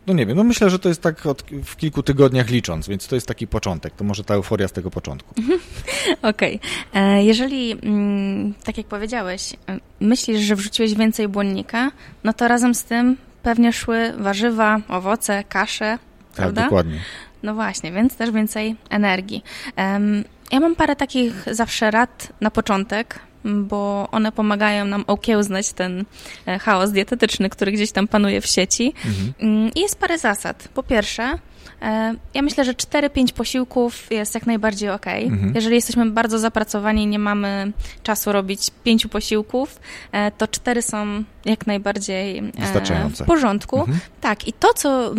[0.07, 3.07] no nie wiem, no myślę, że to jest tak od, w kilku tygodniach licząc, więc
[3.07, 5.35] to jest taki początek, to może ta euforia z tego początku.
[6.21, 6.59] Okej.
[6.93, 11.91] E, Jeżeli, mm, tak jak powiedziałeś, e, myślisz, że wrzuciłeś więcej błonnika,
[12.23, 16.63] no to razem z tym pewnie szły warzywa, owoce, kasze, Tak, prawda?
[16.63, 16.99] dokładnie.
[17.43, 19.43] No właśnie, więc też więcej energii.
[20.51, 26.05] Ja mam parę takich zawsze rad na początek, bo one pomagają nam okiełznać ten
[26.45, 28.93] e, chaos dietetyczny, który gdzieś tam panuje w sieci.
[29.05, 29.33] Mhm.
[29.39, 30.67] Mm, I jest parę zasad.
[30.73, 31.39] Po pierwsze,
[32.33, 35.07] ja myślę, że 4-5 posiłków jest jak najbardziej ok.
[35.07, 35.51] Mhm.
[35.55, 37.71] Jeżeli jesteśmy bardzo zapracowani i nie mamy
[38.03, 39.79] czasu robić pięciu posiłków,
[40.11, 43.79] e, to cztery są jak najbardziej e, w porządku.
[43.79, 43.99] Mhm.
[44.21, 45.15] Tak, i to, co,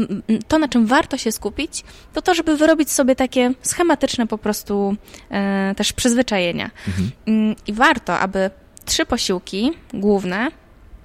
[0.49, 4.97] to, na czym warto się skupić, to to, żeby wyrobić sobie takie schematyczne po prostu
[5.31, 6.71] e, też przyzwyczajenia.
[6.89, 7.11] Mhm.
[7.27, 8.51] Mm, I warto, aby
[8.85, 10.49] trzy posiłki główne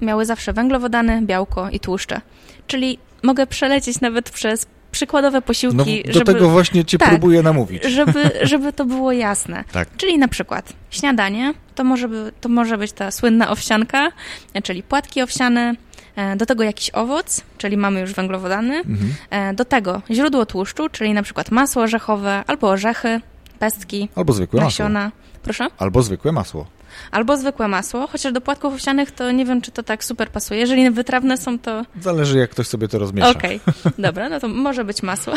[0.02, 2.22] miały zawsze węglowodany, białko i tłuszcze.
[2.68, 7.10] Czyli mogę przelecieć nawet przez przykładowe No, posiłki, do żeby, tego właśnie cię tak.
[7.10, 7.84] próbuję namówić.
[7.84, 9.64] żeby, żeby to było jasne.
[9.72, 9.88] Tak.
[9.98, 14.12] Czyli na przykład śniadanie, to może, by, to może być ta słynna owsianka,
[14.54, 15.74] e, czyli płatki owsiane,
[16.16, 19.14] e, do tego jakiś owoc, czyli mamy już węglowodany, Mhm.
[19.30, 23.22] e, do tego źródło tłuszczu, czyli na przykład masło orzechowe, albo orzechy,
[23.60, 24.66] pestki, Albo zwykłe masło.
[24.86, 25.12] nasiona.
[25.44, 25.68] Proszę?
[25.78, 26.66] Albo zwykłe masło.
[27.12, 30.60] Albo zwykłe masło, chociaż do płatków owsianych to nie wiem, czy to tak super pasuje.
[30.60, 33.30] Jeżeli wytrawne są, to Zależy jak ktoś sobie to rozmiesza.
[33.30, 33.60] okej.
[33.98, 35.34] Dobra, no to może być masło.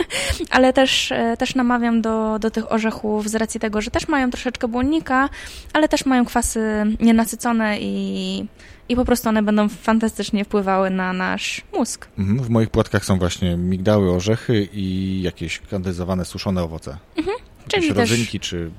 [0.50, 4.30] ale też, e, też namawiam do, do tych orzechów z racji tego, że też mają
[4.30, 5.28] troszeczkę błonnika,
[5.72, 8.46] ale też mają kwasy nienasycone i,
[8.88, 12.08] i po prostu one będą fantastycznie wpływały na nasz mózg.
[12.18, 16.96] Mhm, w moich płatkach są właśnie migdały, orzechy i jakieś kandyzowane, suszone owoce.
[17.16, 17.36] Mhm.
[17.68, 18.48] Czyli rodzynki, też...
[18.48, 18.70] czy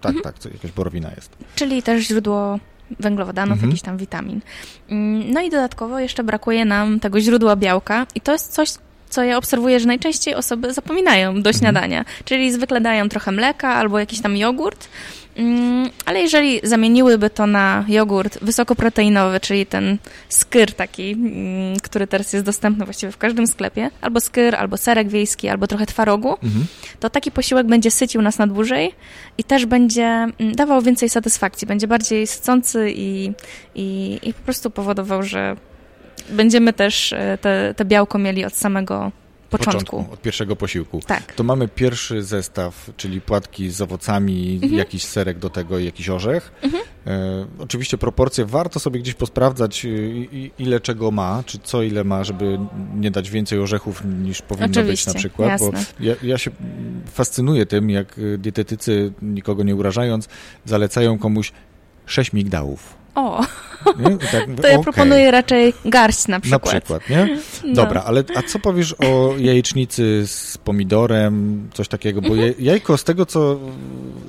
[0.00, 0.22] tak, mhm.
[0.22, 1.36] tak, co, jakaś borowina jest.
[1.54, 2.58] Czyli też źródło
[3.00, 3.70] węglowodanów, mhm.
[3.70, 4.40] jakichś tam witamin.
[4.88, 8.72] Mm, no i dodatkowo jeszcze brakuje nam tego źródła białka i to jest coś,
[9.10, 11.54] co ja obserwuję, że najczęściej osoby zapominają do mhm.
[11.54, 14.88] śniadania, czyli zwykle dają trochę mleka albo jakiś tam jogurt,
[16.04, 22.46] ale jeżeli zamieniłyby to na jogurt wysokoproteinowy, czyli ten skyr taki, mm, który teraz jest
[22.46, 26.66] dostępny właściwie w każdym sklepie, albo skyr, albo serek wiejski, albo trochę twarogu, mhm.
[27.00, 28.92] to taki posiłek będzie sycił nas na dłużej
[29.38, 33.32] i też będzie mm, dawał więcej satysfakcji, będzie bardziej sycący i,
[33.74, 35.56] i, i po prostu powodował, że
[36.30, 39.12] będziemy też e, te, te białko mieli od samego
[39.50, 39.80] początku.
[39.80, 40.12] początku.
[40.14, 41.00] Od pierwszego posiłku.
[41.06, 41.32] Tak.
[41.32, 44.74] To mamy pierwszy zestaw, czyli płatki z owocami, mhm.
[44.74, 46.52] jakiś serek do tego jakiś orzech.
[46.62, 46.82] Mhm.
[47.06, 52.24] E, oczywiście proporcje warto sobie gdzieś posprawdzać, y, ile czego ma, czy co ile ma,
[52.24, 52.58] żeby
[52.94, 55.48] nie dać więcej orzechów niż powinno oczywiście, być na przykład.
[55.48, 55.70] Jasne.
[55.70, 56.50] Bo ja, ja się
[57.12, 60.28] fascynuję tym, jak dietetycy, nikogo nie urażając,
[60.64, 61.52] zalecają komuś
[62.06, 63.05] sześć migdałów.
[63.16, 63.40] O,
[64.32, 64.82] tak, to ja okay.
[64.82, 66.74] proponuję raczej garść na przykład.
[66.74, 67.38] Na przykład, nie?
[67.64, 67.74] No.
[67.74, 72.20] Dobra, ale a co powiesz o jajecznicy z pomidorem, coś takiego?
[72.20, 72.54] Bo mhm.
[72.58, 73.58] jajko z tego, co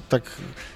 [0.09, 0.23] tak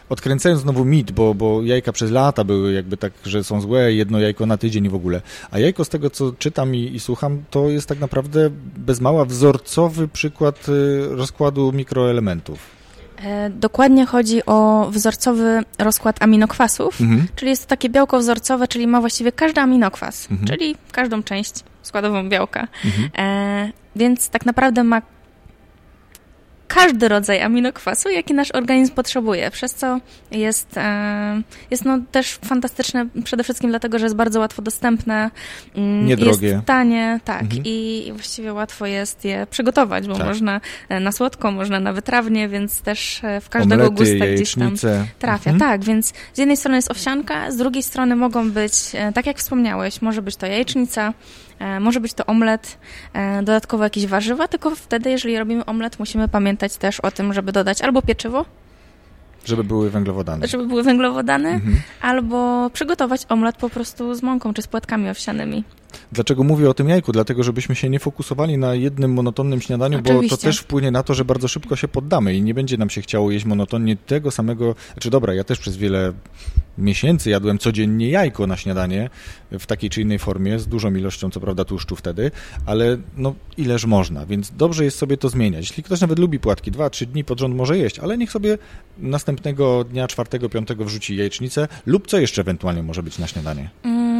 [0.10, 4.19] odkręcając znowu mit, bo, bo jajka przez lata były jakby tak, że są złe, jedno
[4.19, 5.21] jajko na tydzień w ogóle.
[5.52, 9.26] A jajko z tego, co czytam i, i słucham, to jest tak naprawdę bez mała
[9.26, 12.81] wzorcowy przykład y, rozkładu mikroelementów.
[13.23, 17.27] E, dokładnie chodzi o wzorcowy rozkład aminokwasów, mhm.
[17.36, 20.47] czyli jest to takie białko wzorcowe, czyli ma właściwie każdy aminokwas, mhm.
[20.47, 22.67] czyli każdą część składową białka.
[22.86, 23.10] Mhm.
[23.17, 25.01] E, więc tak naprawdę ma
[26.73, 29.99] każdy rodzaj aminokwasu, jaki nasz organizm potrzebuje, przez co
[30.31, 35.31] jest, e, jest no też fantastyczne przede wszystkim dlatego, że jest bardzo łatwo dostępne,
[35.75, 36.47] mm, Niedrogie.
[36.47, 37.62] jest tanie, tak, mhm.
[37.65, 40.27] i właściwie łatwo jest je przygotować, bo tak.
[40.27, 44.55] można e, na słodko, można na wytrawnie, więc też e, w każdego Omlety, gusta gdzieś
[44.55, 44.75] tam
[45.19, 45.51] trafia.
[45.51, 45.60] Mhm.
[45.60, 48.73] Tak, więc z jednej strony jest owsianka, z drugiej strony mogą być,
[49.13, 51.13] tak jak wspomniałeś, może być to jajecznica,
[51.80, 52.78] może być to omlet,
[53.13, 57.52] e, dodatkowo jakieś warzywa, tylko wtedy, jeżeli robimy omlet, musimy pamiętać też o tym, żeby
[57.52, 58.45] dodać albo pieczywo,
[59.45, 60.47] żeby były węglowodany.
[60.47, 61.76] Żeby były węglowodany, mhm.
[62.02, 65.63] albo przygotować omlet po prostu z mąką czy z płatkami owsianymi.
[66.12, 67.12] Dlaczego mówię o tym jajku?
[67.12, 70.36] Dlatego, żebyśmy się nie fokusowali na jednym monotonnym śniadaniu, Oczywiście.
[70.36, 72.89] bo to też wpłynie na to, że bardzo szybko się poddamy i nie będzie nam
[72.89, 74.76] się chciało jeść monotonnie tego samego.
[74.93, 76.13] Znaczy, dobra, ja też przez wiele
[76.77, 79.10] miesięcy jadłem codziennie jajko na śniadanie
[79.51, 82.31] w takiej czy innej formie, z dużą ilością, co prawda, tłuszczu wtedy,
[82.65, 85.69] ale no ileż można, więc dobrze jest sobie to zmieniać.
[85.69, 88.57] Jeśli ktoś nawet lubi płatki, dwa, trzy dni pod rząd może jeść, ale niech sobie
[88.97, 93.69] następnego dnia, czwartego, piątego wrzuci jajecznicę lub co jeszcze ewentualnie może być na śniadanie.
[93.84, 94.11] Mm,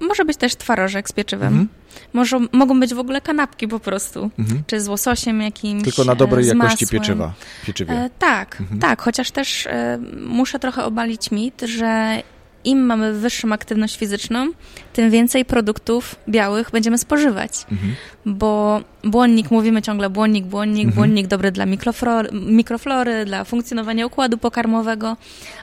[0.00, 1.48] może być też twarożek z pieczywem.
[1.48, 1.68] Mhm.
[2.12, 4.62] Może, mogą być w ogóle kanapki po prostu, mhm.
[4.66, 5.84] czy z łososiem jakimś.
[5.84, 7.32] Tylko na dobrej jakości pieczywa.
[7.66, 7.94] Pieczywie.
[7.94, 8.80] E, tak, mhm.
[8.80, 12.22] tak, chociaż też e, muszę trochę obalić mit, że
[12.66, 14.50] im mamy wyższą aktywność fizyczną,
[14.92, 17.66] tym więcej produktów białych będziemy spożywać.
[17.72, 17.94] Mhm.
[18.26, 20.94] Bo błonnik, mówimy ciągle błonnik, błonnik, mhm.
[20.94, 25.16] błonnik dobry dla mikroflory, mikroflory, dla funkcjonowania układu pokarmowego,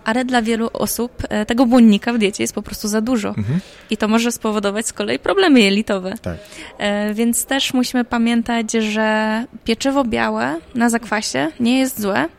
[0.06, 3.30] ale dla wielu osób e, tego błonnika w diecie jest po prostu za dużo.
[3.30, 3.60] Mhm.
[3.90, 6.14] I to może spowodować z kolei problemy jelitowe.
[6.22, 6.38] Tak.
[6.78, 12.30] E, więc też musimy pamiętać, że pieczywo białe na zakwasie nie jest złe,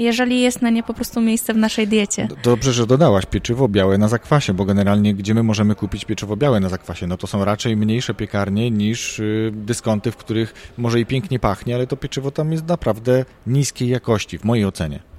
[0.00, 2.28] jeżeli jest na nie po prostu miejsce w naszej diecie.
[2.42, 6.60] Dobrze, że dodałaś pieczywo białe na zakwasie, bo generalnie gdzie my możemy kupić pieczywo białe
[6.60, 7.06] na zakwasie?
[7.06, 11.74] No to są raczej mniejsze piekarnie niż y, dyskonty, w których może i pięknie pachnie,
[11.74, 15.09] ale to pieczywo tam jest naprawdę niskiej jakości, w mojej ocenie.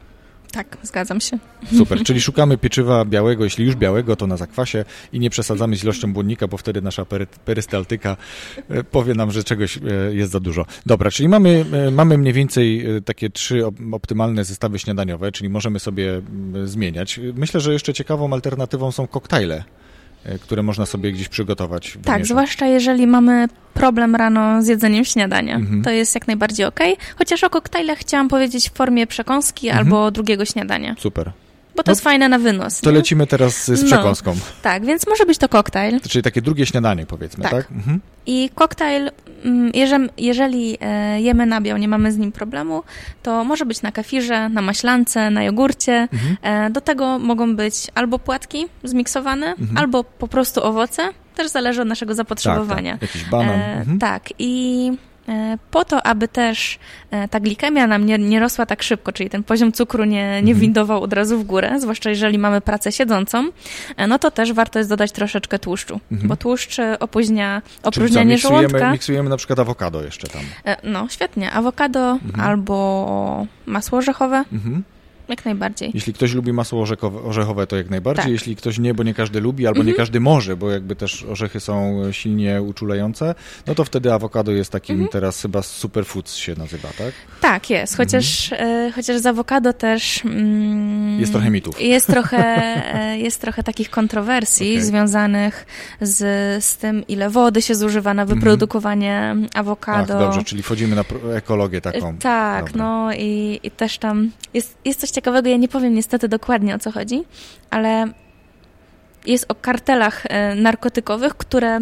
[0.52, 1.38] Tak, zgadzam się.
[1.78, 5.84] Super, czyli szukamy pieczywa białego, jeśli już białego, to na zakwasie i nie przesadzamy z
[5.84, 7.06] ilością błonnika, bo wtedy nasza
[7.46, 8.18] perystaltyka
[8.70, 9.82] e, powie nam, że czegoś e,
[10.14, 10.66] jest za dużo.
[10.86, 16.22] Dobra, czyli mamy, e, mamy mniej więcej takie trzy optymalne zestawy śniadaniowe, czyli możemy sobie
[16.66, 17.20] zmieniać.
[17.36, 19.64] Myślę, że jeszcze ciekawą alternatywą są koktajle.
[20.26, 21.98] E, które można sobie gdzieś przygotować.
[22.04, 25.56] Tak, zwłaszcza jeżeli mamy problem rano z jedzeniem śniadania.
[25.56, 25.84] Mhm.
[25.84, 26.80] To jest jak najbardziej ok.
[27.18, 29.86] Chociaż o koktajlach chciałam powiedzieć w formie przekąski mhm.
[29.86, 30.96] albo drugiego śniadania.
[31.00, 31.32] Super
[31.76, 32.82] bo to no, jest fajne na wynos.
[32.82, 32.98] To nie?
[32.98, 34.36] lecimy teraz z no, przekąską.
[34.62, 36.00] tak, więc może być to koktajl.
[36.10, 37.52] Czyli takie drugie śniadanie, powiedzmy, tak?
[37.52, 37.72] tak?
[37.72, 38.00] Mhm.
[38.26, 39.12] I koktajl,
[39.44, 40.78] mm, jeżeli, jeżeli
[41.18, 42.84] jemy nabiał, nie mamy z nim problemu,
[43.24, 46.08] to może być na kefirze, na maślance, na jogurcie.
[46.14, 46.38] Mhm.
[46.42, 49.78] E, do tego mogą być albo płatki zmiksowane, mhm.
[49.78, 51.10] albo po prostu owoce.
[51.36, 52.92] Też zależy od naszego zapotrzebowania.
[52.92, 53.16] Tak, tak.
[53.16, 53.60] Jakiś banan.
[53.60, 54.00] E, mhm.
[54.00, 54.30] Tak.
[54.40, 54.92] I
[55.72, 56.80] po to, aby też
[57.12, 60.38] e, ta glikemia nam nie, nie rosła tak szybko, czyli ten poziom cukru nie, nie
[60.38, 60.60] Mhm.
[60.60, 63.50] windował od razu w górę, zwłaszcza jeżeli mamy pracę siedzącą,
[63.98, 66.28] e, no to też warto jest dodać troszeczkę tłuszczu, Mhm.
[66.30, 68.92] bo tłuszcz e, opóźnia Czyli co, opróżnianie miksujemy, żołądka.
[68.92, 70.42] miksujemy na przykład awokado jeszcze tam.
[70.66, 71.52] E, No, świetnie.
[71.52, 74.84] Awokado albo masło orzechowe, Mhm.
[75.32, 75.92] Jak najbardziej.
[75.94, 78.24] Jeśli ktoś lubi masło orzechowe, orzechowe to jak najbardziej.
[78.24, 78.32] Tak.
[78.32, 81.60] Jeśli ktoś nie, bo nie każdy lubi, albo nie każdy może, bo jakby też orzechy
[81.60, 83.36] są silnie uczulające,
[83.68, 87.12] no to wtedy awokado jest takim teraz chyba superfoods się nazywa, tak?
[87.42, 87.98] Tak, jest.
[87.98, 90.26] Chociaż, e, chociaż z awokado też...
[90.26, 91.82] Mm, Jest trochę mitów.
[91.82, 92.38] Jest trochę,
[92.96, 94.82] e, jest trochę takich kontrowersji Okej.
[94.86, 95.66] związanych
[96.02, 96.20] z,
[96.64, 100.20] z tym, ile wody się zużywa na wyprodukowanie Ach, awokado.
[100.20, 101.04] dobrze, czyli wchodzimy na
[101.36, 102.10] ekologię taką.
[102.10, 102.84] E, Tak, Dobra.
[102.86, 106.80] no i, i też tam jest, jest coś ciekawego, ja nie powiem niestety dokładnie o
[106.80, 107.24] co chodzi,
[107.70, 108.08] ale
[109.26, 111.82] jest o kartelach e, narkotykowych, które, e,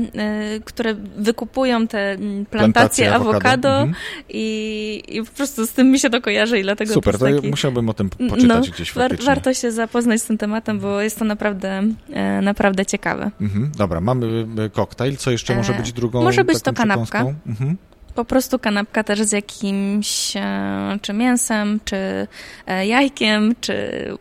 [0.65, 3.93] które wykupują te mm, plantacje, awokado, Mhm.
[4.30, 7.49] i, i po prostu z tym mi się to kojarzy i dlatego Super, to taki...
[7.49, 9.25] musiałbym o tym poczytać no, gdzieś faktycznie.
[9.25, 13.32] warto się zapoznać z tym tematem, bo jest to naprawdę, e, naprawdę ciekawe.
[13.41, 15.15] Mhm, dobra, mamy koktajl.
[15.15, 17.25] Co jeszcze może być drugą może być to kanapka.
[17.47, 17.78] Mhm.
[18.19, 22.27] Po prostu kanapka też z jakimś e, czy mięsem, czy
[22.67, 23.73] e, jajkiem, czy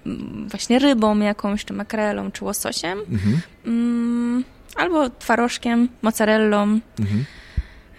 [0.07, 2.99] mm, właśnie rybą jakąś, czy makrelą, czy łososiem.
[2.99, 3.41] Mhm.
[3.67, 4.45] Mm,
[4.77, 6.63] albo twarożkiem, mozzarellą.
[7.01, 7.25] Mhm.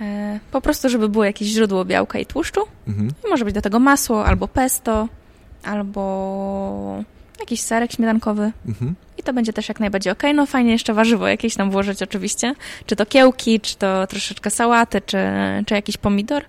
[0.02, 2.62] E, po prostu, żeby było jakieś źródło białka i tłuszczu.
[2.88, 3.12] Mhm.
[3.26, 5.08] I może być do tego masło, albo pesto,
[5.64, 7.04] albo
[7.40, 8.52] jakiś serek śmietankowy.
[8.68, 8.96] Mhm.
[9.18, 10.34] I to będzie też jak najbardziej okej.
[10.34, 12.54] No fajnie jeszcze warzywo jakieś tam włożyć oczywiście.
[12.86, 15.18] Czy to kiełki, czy to troszeczkę sałaty, czy,
[15.66, 16.44] czy jakiś pomidor.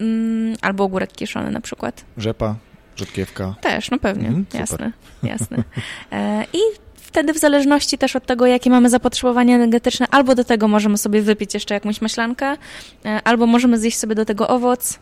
[0.00, 2.04] Mm, albo ogórek kiszony na przykład.
[2.16, 2.54] Rzepa,
[2.96, 3.54] rzodkiewka.
[3.60, 4.28] Też, no pewnie.
[4.28, 5.64] Mhm, jasne, jasne.
[6.12, 6.58] E, I
[6.94, 11.22] wtedy w zależności też od tego, jakie mamy zapotrzebowanie energetyczne, albo do tego możemy sobie
[11.22, 12.56] wypić jeszcze jakąś maślankę,
[13.04, 14.98] e, albo możemy zjeść sobie do tego owoc.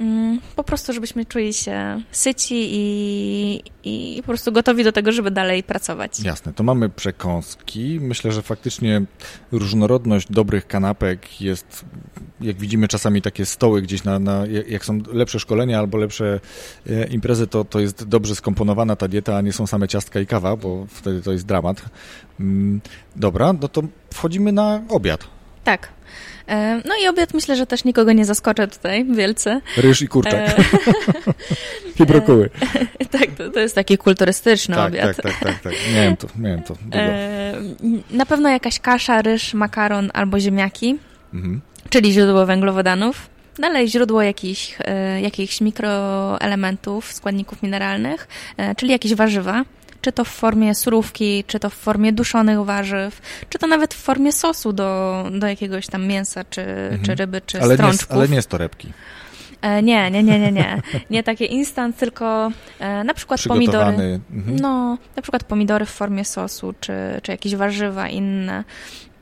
[0.00, 5.30] Mm, Po prostu, żebyśmy czuli się syci i, i po prostu gotowi do tego, żeby
[5.30, 6.20] dalej pracować.
[6.20, 7.98] Jasne, to mamy przekąski.
[8.00, 9.02] Myślę, że faktycznie
[9.52, 11.84] różnorodność dobrych kanapek jest,
[12.40, 16.40] jak widzimy czasami takie stoły gdzieś na, na jak są lepsze szkolenia albo lepsze
[16.90, 20.26] e, imprezy, to, to jest dobrze skomponowana ta dieta, a nie są same ciastka i
[20.26, 21.82] kawa, bo wtedy to jest dramat.
[22.40, 22.80] Mm,
[23.16, 23.82] Dobra, no to
[24.14, 25.24] wchodzimy na obiad.
[25.64, 25.88] Tak.
[26.48, 29.60] E, No i obiad myślę, że też nikogo nie zaskoczę tutaj wielce.
[29.76, 30.54] Ryż i kurczak E,
[32.00, 32.50] i brokuły.
[33.10, 35.16] tak, to, to jest taki kulturystyczny tak, obiad.
[35.16, 35.72] tak, tak, tak, tak.
[35.94, 36.74] Miałem to, miałem to.
[36.92, 37.54] E,
[38.10, 40.98] Na pewno jakaś kasza, ryż, makaron albo ziemniaki,
[41.34, 41.60] Mhm.
[41.90, 43.30] czyli źródło węglowodanów.
[43.58, 49.64] Dalej źródło jakichś, e, jakichś mikroelementów, składników mineralnych, e, czyli jakieś warzywa.
[50.02, 54.02] Czy to w formie surówki, czy to w formie duszonych warzyw, czy to nawet w
[54.02, 56.64] formie sosu do, do jakiegoś tam mięsa, czy,
[57.02, 57.64] czy ryby, czy Mhm.
[57.64, 58.16] ale, nie, strączków.
[58.16, 58.92] ale nie z torebki.
[59.62, 60.82] E, Nie, nie, nie, nie, nie.
[61.10, 64.20] Nie takie instant, tylko e, na przykład pomidory.
[64.32, 64.56] Mhm.
[64.60, 68.64] No, na przykład pomidory w formie sosu, czy, czy jakieś warzywa inne.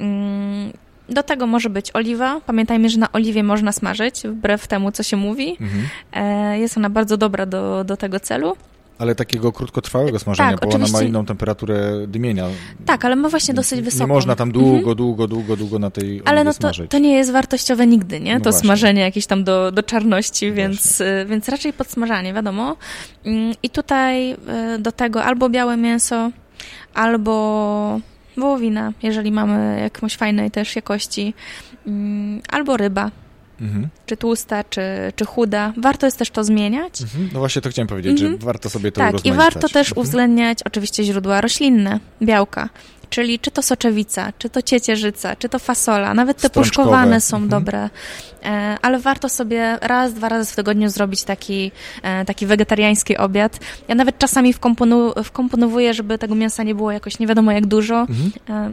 [0.00, 0.72] Mm,
[1.08, 2.40] Do tego może być oliwa.
[2.46, 5.56] Pamiętajmy, że na oliwie można smażyć, wbrew temu, co się mówi.
[5.60, 5.88] Mhm.
[6.12, 8.56] E, Jest ona bardzo dobra do, do tego celu.
[9.00, 11.08] Ale takiego krótkotrwałego smażenia, Tak, bo ona ma oczywiście.
[11.08, 12.46] inną temperaturę dymienia.
[12.86, 14.04] Tak, ale ma właśnie dosyć wysoką.
[14.06, 17.30] Nie można tam długo, długo, długo, długo na tej Ale no to, to nie jest
[17.32, 18.34] wartościowe nigdy, nie?
[18.34, 18.60] No to właśnie.
[18.60, 22.76] smażenie jakieś tam do, do czarności, No więc, y, więc raczej podsmażanie, wiadomo.
[23.24, 24.36] Mm, I tutaj y,
[24.78, 26.30] do tego albo białe mięso,
[26.94, 28.00] albo
[28.36, 31.34] wołowina, jeżeli mamy jakąś fajnej też jakości,
[31.86, 33.10] mm, albo ryba,
[33.60, 33.88] Mhm.
[34.06, 34.82] czy tłusta, czy,
[35.16, 35.72] czy chuda.
[35.76, 37.02] Warto jest też to zmieniać.
[37.02, 37.30] Mhm.
[37.32, 38.32] No właśnie to chciałem powiedzieć, Mhm.
[38.40, 40.02] że warto sobie to Tak, i warto też Mhm.
[40.02, 42.68] uwzględniać oczywiście źródła roślinne, białka.
[43.10, 47.50] Czyli czy to soczewica, czy to ciecierzyca, czy to fasola, nawet te puszkowane są Mhm.
[47.50, 47.90] dobre.
[48.44, 53.58] E, ale warto sobie raz, dwa razy w tygodniu zrobić taki, e, taki wegetariański obiad.
[53.88, 58.00] Ja nawet czasami wkomponu, wkomponowuję, żeby tego mięsa nie było jakoś nie wiadomo jak dużo.
[58.00, 58.30] Mhm.
[58.50, 58.72] E,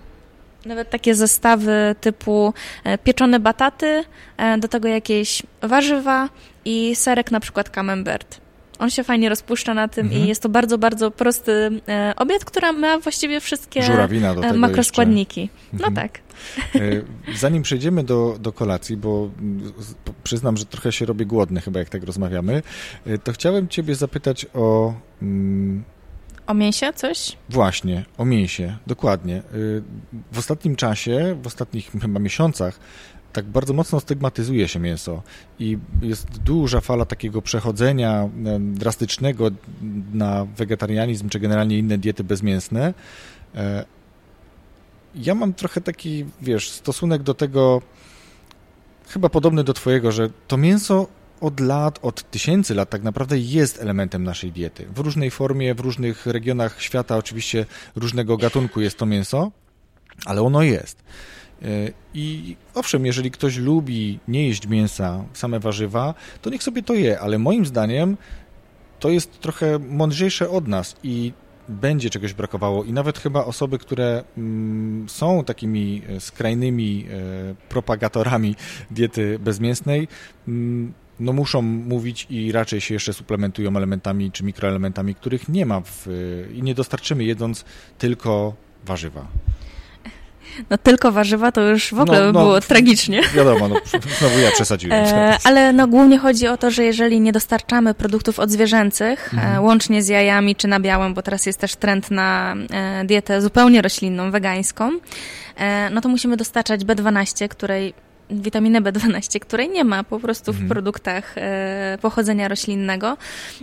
[0.66, 4.04] Nawet takie zestawy typu e, pieczone bataty,
[4.38, 6.30] e, do tego jakieś warzywa
[6.66, 8.42] i serek na przykład camembert.
[8.80, 10.24] On się fajnie rozpuszcza na tym Mhm.
[10.26, 13.82] i jest to bardzo, bardzo prosty e, obiad, który ma właściwie wszystkie
[14.54, 15.50] makroskładniki.
[15.74, 15.94] Mhm.
[15.96, 16.20] No tak.
[16.74, 16.86] jeszcze.
[17.32, 19.30] E, Zanim przejdziemy do, do kolacji, bo
[20.24, 22.62] przyznam, że trochę się robię głodny chyba jak tak rozmawiamy,
[23.24, 24.94] to chciałem ciebie zapytać o...
[25.22, 25.84] mm,
[26.48, 27.38] O mięsie coś?
[27.50, 29.42] Właśnie, o mięsie, dokładnie.
[29.54, 29.84] Y,
[30.32, 32.80] W ostatnim czasie, w ostatnich chyba miesiącach,
[33.34, 35.24] tak bardzo mocno stygmatyzuje się mięso
[35.60, 39.50] i jest duża fala takiego przechodzenia em, drastycznego
[40.14, 42.94] na wegetarianizm, czy generalnie inne diety bezmięsne.
[43.56, 43.86] E,
[45.16, 47.82] Ja mam trochę taki, wiesz, stosunek do tego
[49.10, 51.08] chyba podobny do twojego, że to mięso
[51.42, 54.88] od lat, od tysięcy lat tak naprawdę jest elementem naszej diety.
[54.96, 57.66] W różnej formie, w różnych regionach świata oczywiście
[57.96, 59.52] różnego gatunku jest to mięso,
[60.26, 61.04] ale ono jest.
[61.62, 61.66] E,
[62.14, 67.20] I owszem, jeżeli ktoś lubi nie jeść mięsa, same warzywa, to niech sobie to je,
[67.20, 68.18] ale moim zdaniem
[69.00, 71.34] to jest trochę mądrzejsze od nas i
[71.70, 78.56] będzie czegoś brakowało i nawet chyba osoby, które mm, są takimi e, skrajnymi e, propagatorami
[78.92, 80.08] diety bezmięsnej,
[80.48, 85.82] mm, no muszą mówić i raczej się jeszcze suplementują elementami czy mikroelementami, których nie ma
[85.82, 86.08] w,
[86.54, 87.66] i nie dostarczymy jedząc
[87.98, 88.56] tylko
[88.86, 89.28] warzywa.
[90.70, 93.22] No tylko warzywa to już w ogóle no, no, było tragicznie.
[93.36, 93.76] Wiadomo, no,
[94.20, 95.04] znowu ja przesadziłem.
[95.06, 99.64] E, ale no głównie chodzi o to, że jeżeli nie dostarczamy produktów odzwierzęcych, e, mhm.
[99.64, 104.32] łącznie z jajami czy nabiałem, bo teraz jest też trend na e, dietę zupełnie roślinną,
[104.32, 104.92] wegańską,
[105.56, 107.94] e, no to musimy dostarczać B12, której
[108.30, 110.70] witaminę B12, której nie ma po prostu w mhm.
[110.70, 113.18] produktach e, pochodzenia roślinnego.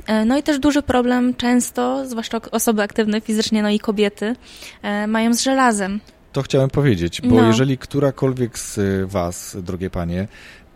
[0.07, 4.37] E, no i też duży problem często, zwłaszcza osoby aktywne fizycznie, no i kobiety,
[4.83, 6.01] e, mają z żelazem.
[6.33, 7.47] To chciałem powiedzieć, bo no.
[7.47, 10.29] jeżeli którakolwiek z Was, drogie panie,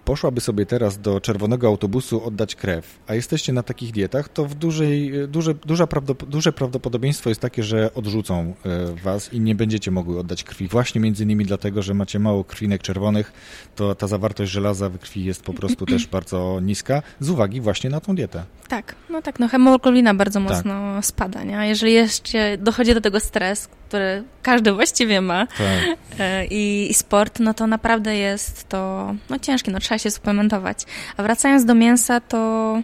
[0.08, 4.54] poszłaby sobie teraz do czerwonego autobusu oddać krew, a jesteście na takich dietach, to w
[4.54, 9.90] dużej, duże, duża prawdop duże prawdopodobieństwo jest takie, że odrzucą e, was i nie będziecie
[9.90, 10.68] mogły oddać krwi.
[10.68, 13.32] Właśnie między innymi dlatego, że macie mało krwinek czerwonych,
[13.76, 17.90] to ta zawartość żelaza w krwi jest po prostu też bardzo niska, z uwagi właśnie
[17.90, 18.44] na tą dietę.
[18.68, 20.48] Tak, no tak, no hemoglobina bardzo tak.
[20.48, 21.06] mocno tak.
[21.06, 21.58] spada, nie?
[21.58, 25.98] A jeżeli jeszcze dochodzi do tego stres, który każdy właściwie ma tak.
[26.18, 30.78] E, i, i, sport, no to naprawdę jest to no ciężkie, no trzeba się suplementować.
[31.16, 32.82] A wracając do mięsa, to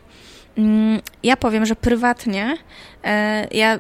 [1.23, 2.57] ja powiem, że prywatnie
[3.05, 3.79] e, ja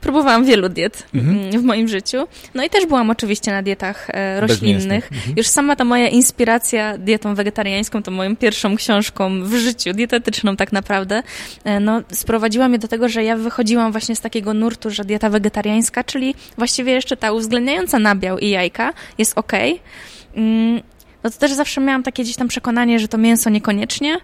[0.00, 1.38] próbowałam wielu diet mhm.
[1.38, 2.26] Mm, w moim życiu.
[2.54, 5.12] No i też byłam oczywiście na dietach e, roślinnych.
[5.12, 5.34] Mhm.
[5.36, 10.72] Już sama ta moja inspiracja dietą wegetariańską, to moją pierwszą książką w życiu, dietetyczną tak
[10.72, 11.22] naprawdę,
[11.64, 15.30] e, no, sprowadziła mnie do tego, że ja wychodziłam właśnie z takiego nurtu, że dieta
[15.30, 19.52] wegetariańska, czyli właściwie jeszcze ta uwzględniająca nabiał i jajka jest ok
[21.26, 24.16] no to też zawsze miałam takie gdzieś tam przekonanie, że to mięso niekoniecznie,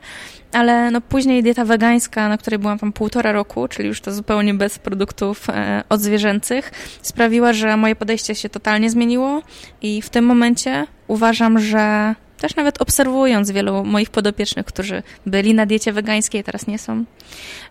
[0.53, 4.55] ale no później dieta wegańska, na której byłam tam półtora roku, czyli już to zupełnie
[4.55, 6.73] bez produktów e, odzwierzęcych,
[7.03, 9.43] sprawiła, że moje podejście się totalnie zmieniło
[9.83, 15.67] i w tym momencie uważam, że też nawet obserwując wielu moich podopiecznych, którzy byli na
[15.67, 17.05] diecie wegańskiej, teraz nie są,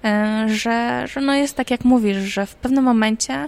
[0.04, 3.48] e, że, że no jest tak jak mówisz, że w pewnym momencie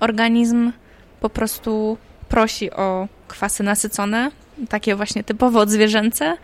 [0.00, 0.72] organizm
[1.20, 4.30] po prostu prosi o kwasy nasycone,
[4.68, 6.36] takie właśnie typowo odzwierzęce,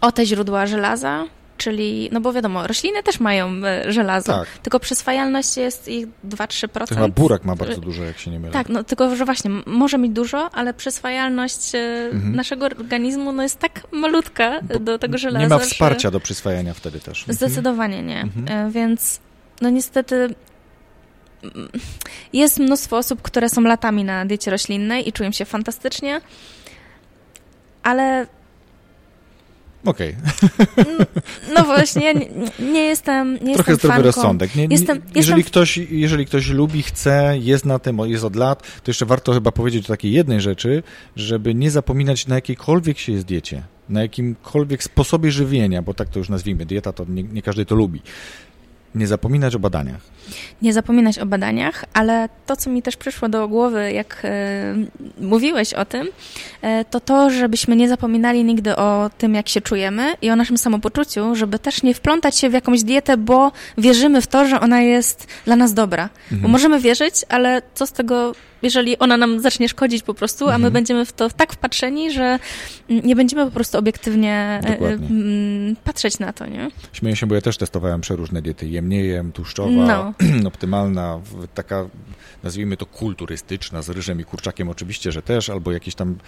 [0.00, 1.24] o te źródła żelaza,
[1.58, 4.48] czyli, no bo wiadomo, rośliny też mają e, żelazo, tak.
[4.48, 6.68] tylko przyswajalność jest ich 2-3%.
[6.86, 8.52] To chyba burak ma bardzo dużo, jak się nie mylę.
[8.52, 11.78] Tak, no tylko, że właśnie może mieć dużo, ale przyswajalność e,
[12.12, 12.36] mhm.
[12.36, 16.74] naszego organizmu no, jest tak malutka bo do tego żelaza, Nie ma wsparcia do przyswajania
[16.74, 17.20] wtedy też.
[17.20, 17.36] Mhm.
[17.36, 18.68] Zdecydowanie nie, mhm.
[18.68, 19.20] E, więc
[19.60, 20.34] no niestety
[22.32, 26.20] jest mnóstwo osób, które są latami na diecie roślinnej i czują się fantastycznie,
[27.82, 28.26] ale
[29.84, 30.16] Okej.
[30.76, 31.06] Okay.
[31.56, 32.28] No właśnie, nie,
[32.72, 34.56] nie jestem nie Trochę jestem zdrowy rozsądek.
[34.56, 35.42] Nie, jestem, jeżeli, jestem...
[35.42, 39.52] Ktoś, jeżeli ktoś lubi, chce, jest na tym, jest od lat, to jeszcze warto chyba
[39.52, 40.82] powiedzieć o takiej jednej rzeczy,
[41.16, 46.18] żeby nie zapominać na jakiejkolwiek się jest diecie, na jakimkolwiek sposobie żywienia, bo tak to
[46.18, 48.02] już nazwijmy, dieta to nie, nie każdy to lubi.
[48.98, 50.00] Nie zapominać o badaniach.
[50.62, 54.74] Nie zapominać o badaniach, ale to, co mi też przyszło do głowy, jak e,
[55.20, 56.08] mówiłeś o tym,
[56.62, 60.58] e, to to, żebyśmy nie zapominali nigdy o tym, jak się czujemy i o naszym
[60.58, 64.80] samopoczuciu, żeby też nie wplątać się w jakąś dietę, bo wierzymy w to, że ona
[64.80, 66.08] jest dla nas dobra.
[66.22, 66.42] Mhm.
[66.42, 68.32] Bo możemy wierzyć, ale co z tego
[68.62, 70.72] jeżeli ona nam zacznie szkodzić po prostu, a my mhm.
[70.72, 72.38] będziemy w to tak wpatrzeni, że
[72.88, 75.08] nie będziemy po prostu obiektywnie e, Dokładnie.
[75.84, 76.70] patrzeć na to, nie?
[76.92, 78.68] Śmieję się, bo ja też testowałem przeróżne diety.
[78.68, 80.14] Jem, nie jem, tłuszczowa, no.
[80.48, 81.20] optymalna,
[81.54, 81.86] taka
[82.42, 86.18] nazwijmy to kulturystyczna, z ryżem i kurczakiem oczywiście, że też, albo jakieś tam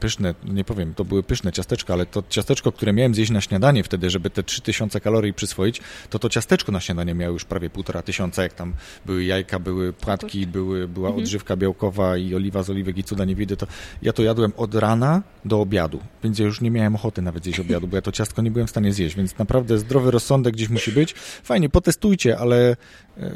[0.00, 3.84] pyszne, nie powiem, to były pyszne ciasteczka, ale to ciasteczko, które miałem zjeść na śniadanie
[3.84, 5.80] wtedy, żeby te 3000 kalorii przyswoić,
[6.10, 8.74] to to ciasteczko na śniadanie miało już prawie półtora tysiąca, jak tam
[9.06, 11.26] były jajka, były płatki, były, była mhm.
[11.56, 13.66] Białkowa i oliwa z oliwek i cuda nie widzę, to
[14.02, 17.60] ja to jadłem od rana do obiadu, więc ja już nie miałem ochoty nawet zjeść
[17.60, 20.68] obiadu, bo ja to ciastko nie byłem w stanie zjeść, więc naprawdę zdrowy rozsądek gdzieś
[20.68, 21.14] musi być.
[21.42, 22.76] Fajnie, potestujcie, ale
[23.18, 23.30] e,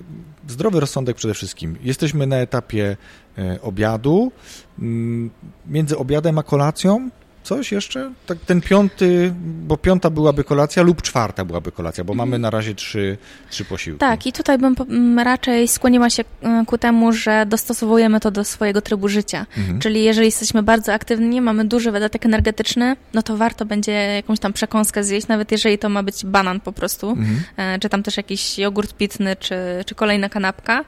[0.48, 1.76] zdrowy rozsądek przede wszystkim.
[1.82, 2.96] Jesteśmy na etapie
[3.38, 4.32] e, obiadu.
[4.78, 5.30] Mm,
[5.66, 7.10] między obiadem a kolacją
[7.44, 8.12] Coś jeszcze?
[8.26, 12.28] Tak ten piąty, bo piąta byłaby kolacja lub czwarta byłaby kolacja, bo Mhm.
[12.28, 13.18] mamy na razie trzy,
[13.50, 13.98] trzy posiłki.
[13.98, 18.30] Tak, i tutaj bym po- m, raczej skłoniła się e, ku temu, że dostosowujemy to
[18.30, 19.46] do swojego trybu życia.
[19.58, 19.80] Mhm.
[19.80, 24.52] Czyli jeżeli jesteśmy bardzo aktywni, mamy duży wydatek energetyczny, no to warto będzie jakąś tam
[24.52, 27.40] przekąskę zjeść, nawet jeżeli to ma być banan po prostu, Mhm.
[27.56, 29.54] e, czy tam też jakiś jogurt pitny, czy,
[29.86, 30.84] czy kolejna kanapka.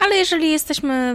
[0.00, 1.14] Ale jeżeli jesteśmy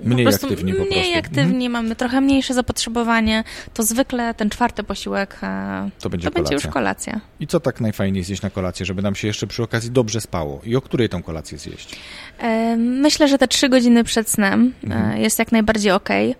[0.00, 1.18] Mniej aktywni po prostu.
[1.18, 3.44] aktywni, mamy trochę mniejsze zapotrzebowanie,
[3.74, 7.20] to zwykle ten czwarty posiłek e, To będzie to będzie już kolacja.
[7.40, 10.60] I co tak najfajniej zjeść na kolację, żeby nam się jeszcze przy okazji dobrze spało?
[10.64, 11.96] I o której tą kolację zjeść?
[12.38, 15.20] E, Myślę, że te trzy godziny przed snem e, Mhm.
[15.22, 16.34] jest jak najbardziej okej.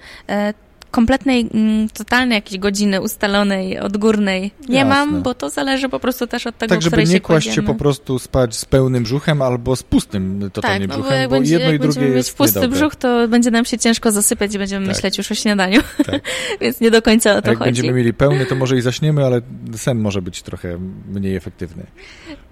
[0.93, 4.89] Kompletnej, mm, totalnej jakiejś godziny ustalonej, odgórnej nie Jasne.
[4.95, 7.75] mam, bo to zależy po prostu też od tego, Tak, żeby nie kłaść się po
[7.75, 11.37] prostu spać z pełnym brzuchem albo z pustym totalnie tak, no bo brzuchem, jak, bo
[11.37, 12.79] będzie, jedno i drugie będziemy mieć jest pusty niedobre.
[12.79, 14.97] brzuch, to będzie nam się ciężko zasypiać i będziemy Tak.
[14.97, 16.21] myśleć już o śniadaniu, Tak.
[16.61, 17.69] więc nie do końca o to jak chodzi.
[17.69, 19.41] będziemy mieli pełny, to może i zaśniemy, ale
[19.77, 20.79] sen może być trochę
[21.13, 21.87] mniej efektywny.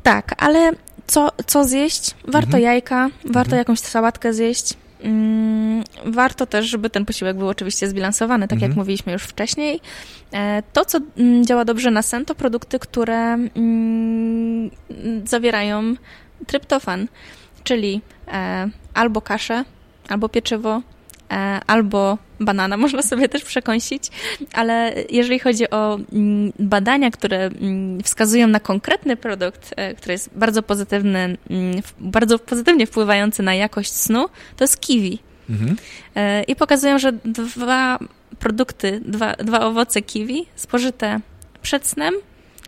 [0.03, 0.72] Tak, ale
[1.07, 2.14] co, co zjeść?
[2.24, 2.62] Warto Mhm.
[2.62, 3.59] jajka, warto Mhm.
[3.59, 4.74] jakąś sałatkę zjeść.
[5.03, 8.70] Mm, warto też, żeby ten posiłek był oczywiście zbilansowany, tak Mhm.
[8.70, 9.80] jak mówiliśmy już wcześniej.
[10.32, 14.70] E, to, co mm, działa dobrze na sen, to produkty, które mm,
[15.24, 15.94] zawierają
[16.46, 17.09] tryptofan,
[17.64, 19.64] czyli e, albo kaszę,
[20.09, 20.82] albo pieczywo,
[21.66, 24.11] albo banana można sobie też przekąsić,
[24.53, 30.31] ale jeżeli chodzi o mm, badania, które mm, wskazują na konkretny produkt, e, który jest
[30.37, 35.18] bardzo pozytywny, mm, bardzo pozytywnie wpływający na jakość snu, to jest kiwi.
[35.51, 35.76] Mhm.
[36.14, 37.99] E, I pokazują, że dwa
[38.39, 41.20] produkty, dwa, dwa owoce kiwi spożyte
[41.62, 42.14] przed snem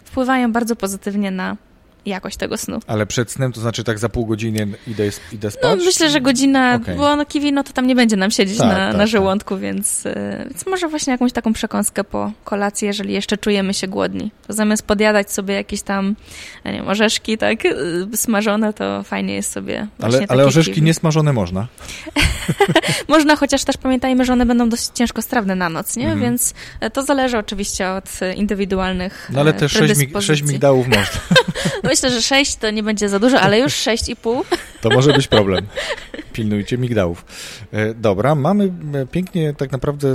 [0.04, 1.56] wpływają bardzo pozytywnie na
[2.06, 2.80] jakość tego snu.
[2.86, 5.80] Ale przed snem, to znaczy tak za pół godziny idę, idę No, spać?
[5.84, 6.96] myślę, że godzina, Okej.
[6.96, 9.08] bo no kiwi, no to tam nie będzie nam siedzieć Tak, na, tak, na tak.
[9.08, 13.88] żołądku, więc, e, więc może właśnie jakąś taką przekąskę po kolacji, jeżeli jeszcze czujemy się
[13.88, 14.30] głodni.
[14.46, 16.16] To zamiast podjadać sobie jakieś tam,
[16.64, 17.72] nie wiem, orzeszki, tak, e,
[18.14, 20.86] smażone, to fajnie jest sobie właśnie Ale, ale orzeszki kiwi.
[20.86, 21.66] niesmażone można.
[23.08, 26.04] Można, chociaż też pamiętajmy, że one będą dość ciężko strawne na noc, nie?
[26.04, 26.20] Mhm.
[26.22, 30.26] Więc e, to zależy oczywiście od e, indywidualnych No ale e, te sześć, mig- predyspozycji.
[30.26, 31.20] sześć migdałów można.
[31.92, 34.44] Myślę, że sześć to nie będzie za dużo, ale już sześć i pół.
[34.82, 35.66] To może być problem.
[36.32, 37.24] Pilnujcie migdałów.
[37.72, 40.14] E, Dobra, mamy e, pięknie, tak naprawdę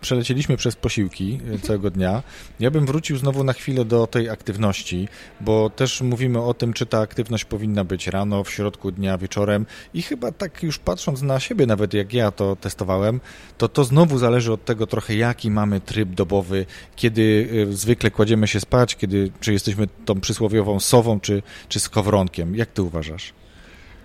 [0.00, 2.22] przelecieliśmy przez posiłki e, całego dnia.
[2.60, 5.08] Ja bym wrócił znowu na chwilę do tej aktywności,
[5.40, 9.66] bo też mówimy o tym, czy ta aktywność powinna być rano, w środku dnia, wieczorem
[9.94, 13.20] i chyba tak już patrząc na siebie, nawet jak ja to testowałem,
[13.58, 18.60] to to znowu zależy od tego trochę, jaki mamy tryb dobowy, kiedy zwykle kładziemy się
[18.60, 22.56] spać, kiedy, czy jesteśmy tą przysłowiową sową, czy, czy skowronkiem.
[22.56, 23.41] Jak ty uważasz?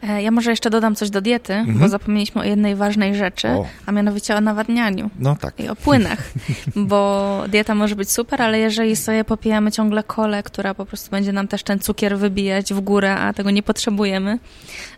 [0.03, 1.79] E, Ja może jeszcze dodam coś do diety, Mhm.
[1.79, 3.65] bo zapomnieliśmy o jednej ważnej rzeczy, O.
[3.85, 5.59] a mianowicie o nawadnianiu No tak.
[5.59, 6.19] i o płynach,
[6.75, 11.33] bo dieta może być super, ale jeżeli sobie popijamy ciągle kolę, która po prostu będzie
[11.33, 14.39] nam też ten cukier wybijać w górę, a tego nie potrzebujemy,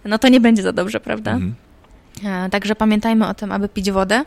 [0.05, 1.31] no to nie będzie za dobrze, prawda?
[1.31, 1.55] Mhm.
[2.25, 4.23] E, Także pamiętajmy o tym, aby pić wodę.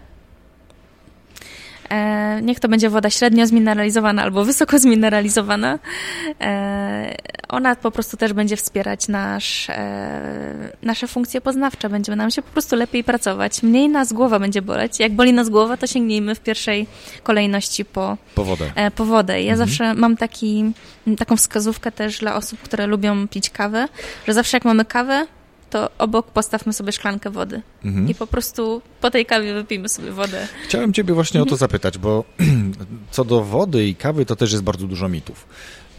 [1.91, 5.79] E, Niech to będzie woda średnio zmineralizowana albo wysoko zmineralizowana.
[6.41, 7.17] E,
[7.49, 11.89] Ona po prostu też będzie wspierać nasz, e, nasze funkcje poznawcze.
[11.89, 13.63] Będzie nam się po prostu lepiej pracować.
[13.63, 15.01] Mniej nas głowa będzie boleć.
[15.01, 16.87] Jak boli nas głowa, to sięgnijmy w pierwszej
[17.23, 18.71] kolejności po, Po wodę.
[18.97, 19.43] po wodę.
[19.43, 19.69] Ja Mhm.
[19.69, 20.73] zawsze mam taki,
[21.19, 23.89] taką wskazówkę też dla osób, które lubią pić kawę,
[24.27, 25.27] że zawsze jak mamy kawę,
[25.73, 27.63] to obok postawmy sobie szklankę wody.
[27.85, 28.09] Mhm.
[28.09, 30.47] I po prostu po tej kawie wypijmy sobie wodę.
[30.65, 31.49] Chciałem ciebie właśnie Mhm.
[31.49, 32.25] o to zapytać, bo
[33.11, 35.47] co do wody i kawy, to też jest bardzo dużo mitów.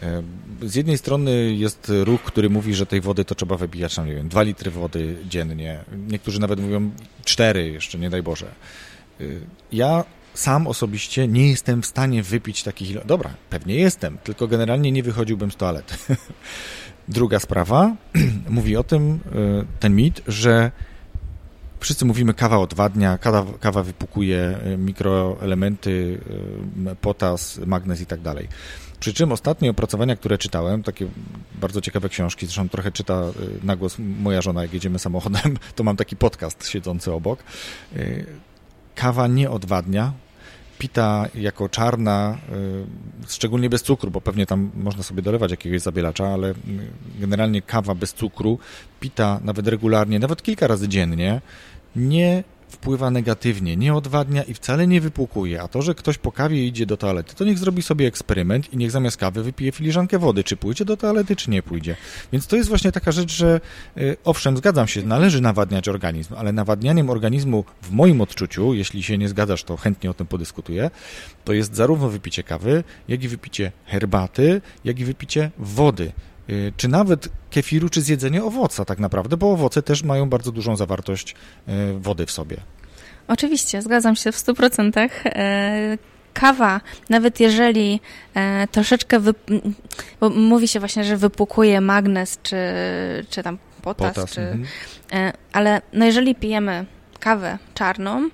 [0.03, 0.23] E,
[0.63, 4.15] Z jednej strony jest ruch, który mówi, że tej wody to trzeba wypijać, no nie
[4.15, 5.79] wiem, 2 litry wody dziennie.
[6.07, 6.91] Niektórzy nawet mówią
[7.25, 8.45] 4 jeszcze, nie daj Boże.
[9.21, 9.23] E,
[9.71, 10.03] Ja
[10.33, 13.01] sam osobiście nie jestem w stanie wypić takich ilo...
[13.05, 15.95] Dobra, pewnie jestem, tylko generalnie nie wychodziłbym z toalety.
[17.07, 17.95] Druga sprawa
[18.49, 20.71] mówi o tym, e, ten mit, że
[21.83, 26.19] Wszyscy mówimy kawa odwadnia, kawa, kawa wypukuje e, mikroelementy,
[26.87, 28.47] e, potas, magnez i tak dalej.
[28.99, 31.07] Przy czym ostatnie opracowania, które czytałem, takie
[31.55, 33.21] bardzo ciekawe książki, zresztą trochę czyta
[33.63, 37.43] na głos moja żona, jak jedziemy samochodem, to mam taki podcast siedzący obok.
[38.95, 40.13] Kawa nie odwadnia,
[40.83, 42.37] pita jako czarna,
[43.25, 46.55] y, szczególnie bez cukru, bo pewnie tam można sobie dolewać jakiegoś zabielacza, ale y,
[47.19, 48.59] generalnie kawa bez cukru,
[48.99, 51.41] pita nawet regularnie, nawet kilka razy dziennie,
[51.95, 52.43] nie
[52.73, 55.61] wpływa negatywnie, nie odwadnia i wcale nie wypłukuje.
[55.61, 58.77] A to, że ktoś po kawie idzie do toalety, to niech zrobi sobie eksperyment i
[58.77, 61.95] niech zamiast kawy wypije filiżankę wody, czy pójdzie do toalety, czy nie pójdzie.
[62.31, 63.61] Więc to jest właśnie taka rzecz, że
[63.97, 69.17] y, owszem, zgadzam się, należy nawadniać organizm, ale nawadnianiem organizmu w moim odczuciu, jeśli się
[69.17, 70.91] nie zgadzasz, to chętnie o tym podyskutuję,
[71.45, 76.11] to jest zarówno wypicie kawy, jak i wypicie herbaty, jak i wypicie wody.
[76.49, 80.75] Y, czy nawet kefiru, czy zjedzenie owoca tak naprawdę, bo owoce też mają bardzo dużą
[80.75, 81.35] zawartość
[81.67, 82.57] y, wody w sobie.
[83.27, 85.09] Oczywiście, zgadzam się w 100%.
[85.25, 85.97] E,
[86.33, 87.99] kawa, nawet jeżeli
[88.33, 89.19] e, troszeczkę,
[90.19, 92.57] bo mówi się właśnie, że wypłukuje magnez, czy,
[93.29, 94.57] czy tam potas, potas czy.
[95.13, 96.85] E, ale no jeżeli pijemy
[97.19, 98.29] kawę czarną,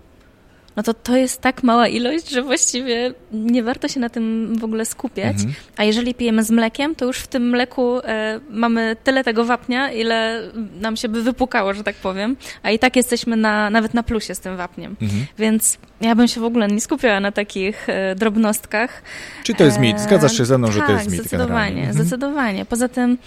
[0.79, 4.63] no to to jest tak mała ilość, że właściwie nie warto się na tym w
[4.63, 5.35] ogóle skupiać.
[5.35, 5.53] Mhm.
[5.77, 9.91] A jeżeli pijemy z mlekiem, to już w tym mleku e, mamy tyle tego wapnia,
[9.91, 10.41] ile
[10.81, 12.35] nam się by wypukało, że tak powiem.
[12.63, 14.95] A i tak jesteśmy na, nawet na plusie z tym wapniem.
[15.01, 15.25] Mhm.
[15.37, 19.01] Więc ja bym się w ogóle nie skupiała na takich e, drobnostkach.
[19.43, 19.99] Czy to jest mit?
[19.99, 21.19] Zgadzasz się ze mną, że tak, to jest mit?
[21.19, 21.93] Zdecydowanie, mhm.
[21.93, 22.65] zdecydowanie.
[22.65, 23.17] Poza tym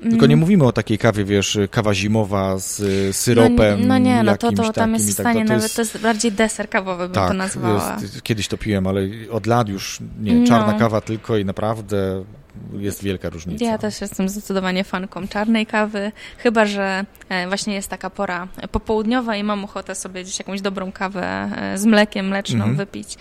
[0.00, 0.38] tylko nie mm.
[0.38, 3.80] mówimy o takiej kawie, wiesz, kawa zimowa z y, syropem.
[3.80, 5.76] No, no nie, no to, to tam jest w tak stanie, tak, to nawet jest...
[5.76, 7.98] to jest bardziej deser kawowy, bym tak, to nazwała.
[8.02, 10.78] Jest, kiedyś to piłem, ale od lat już nie, czarna no.
[10.78, 12.24] kawa tylko i naprawdę
[12.72, 13.64] jest wielka różnica.
[13.64, 19.36] Ja też jestem zdecydowanie fanką czarnej kawy, chyba że e, właśnie jest taka pora popołudniowa
[19.36, 22.78] i mam ochotę sobie gdzieś jakąś dobrą kawę e, z mlekiem mleczną mm -hmm.
[22.78, 23.16] wypić.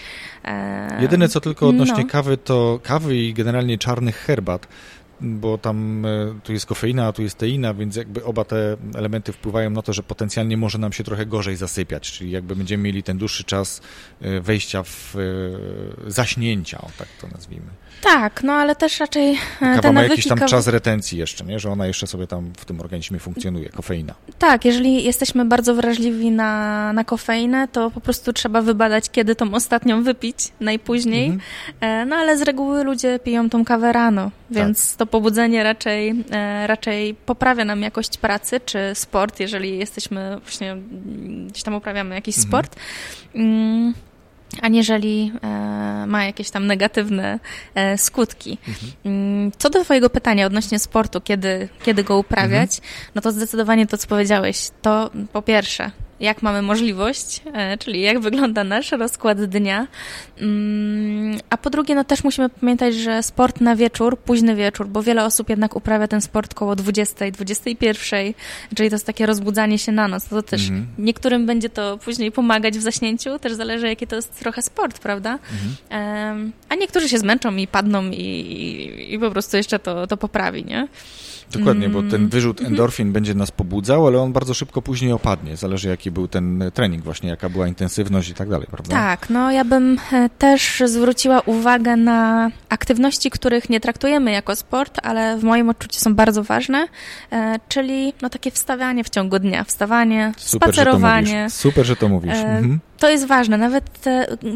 [0.46, 2.10] E, Jedyne co tylko odnośnie no.
[2.10, 4.68] kawy, to kawy i generalnie czarnych herbat
[5.22, 9.34] bo tam e, tu jest kofeina, a tu jest teina, więc jakby oba te elementy
[9.34, 13.04] wpływają na to, że potencjalnie może nam się trochę gorzej zasypiać, czyli jakby będziemy mieli
[13.04, 13.82] ten dłuższy czas
[14.22, 17.70] e, wejścia w e, zaśnięcia, o tak to nazwijmy.
[18.02, 21.60] Tak, no ale też raczej Kawa te ma jakiś tam czas retencji jeszcze, nie?
[21.60, 24.14] że ona jeszcze sobie tam w tym organizmie funkcjonuje, kofeina.
[24.40, 29.54] Tak, jeżeli jesteśmy bardzo wrażliwi na, na kofeinę, to po prostu trzeba wybadać, kiedy tą
[29.54, 31.28] ostatnią wypić, najpóźniej.
[31.82, 32.10] Mhm.
[32.10, 34.98] No ale z reguły ludzie piją tą kawę rano, więc tak.
[34.98, 40.78] to pobudzenie raczej, e, raczej poprawia nam jakość pracy, czy sport, jeżeli jesteśmy właśnie,
[41.48, 42.50] gdzieś tam uprawiamy jakiś mhm.
[42.50, 42.76] sport.
[44.62, 45.48] Aniżeli e,
[46.08, 47.40] ma jakieś tam negatywne
[47.76, 48.58] e, skutki.
[49.06, 49.52] Mhm.
[49.58, 52.94] Co do Twojego pytania odnośnie sportu, kiedy, kiedy go uprawiać, mhm.
[53.16, 58.20] no to zdecydowanie to, co powiedziałeś, to po pierwsze jak mamy możliwość, e, czyli jak
[58.20, 59.88] wygląda nasz rozkład dnia.
[60.42, 65.04] Mm, a po drugie, no też musimy pamiętać, że sport na wieczór, późny wieczór, bo
[65.04, 68.34] wiele osób jednak uprawia ten sport koło 20, 21,
[68.76, 70.32] czyli to jest takie rozbudzanie się na noc.
[70.32, 70.88] No to też mhm.
[70.98, 75.40] niektórym będzie to później pomagać w zaśnięciu, też zależy jaki to jest trochę sport, prawda?
[75.92, 76.52] Mhm.
[76.70, 80.66] A niektórzy się zmęczą i padną i, i, i po prostu jeszcze to, to poprawi,
[80.66, 80.88] nie?
[81.52, 82.30] Dokładnie, bo ten mm.
[82.30, 82.74] wyrzut mhm.
[82.74, 85.58] endorfin będzie nas pobudzał, ale on bardzo szybko później opadnie.
[85.58, 88.96] Zależy jaki był ten trening właśnie, jaka była intensywność i tak dalej, prawda?
[88.96, 95.00] Tak, no ja bym e, też zwróciła uwagę na aktywności, których nie traktujemy jako sport,
[95.04, 96.88] ale w moim odczuciu są bardzo ważne,
[97.32, 101.50] e, czyli no takie wstawianie w ciągu dnia, wstawanie, Super, spacerowanie.
[101.50, 102.34] Że Super, że to mówisz.
[102.34, 102.80] E, mhm.
[102.98, 103.86] To jest ważne, nawet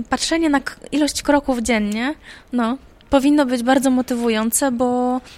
[0.09, 2.13] patrzenie na ilość kroków dziennie,
[2.53, 2.77] no
[3.13, 4.85] powinno być bardzo motywujące, bo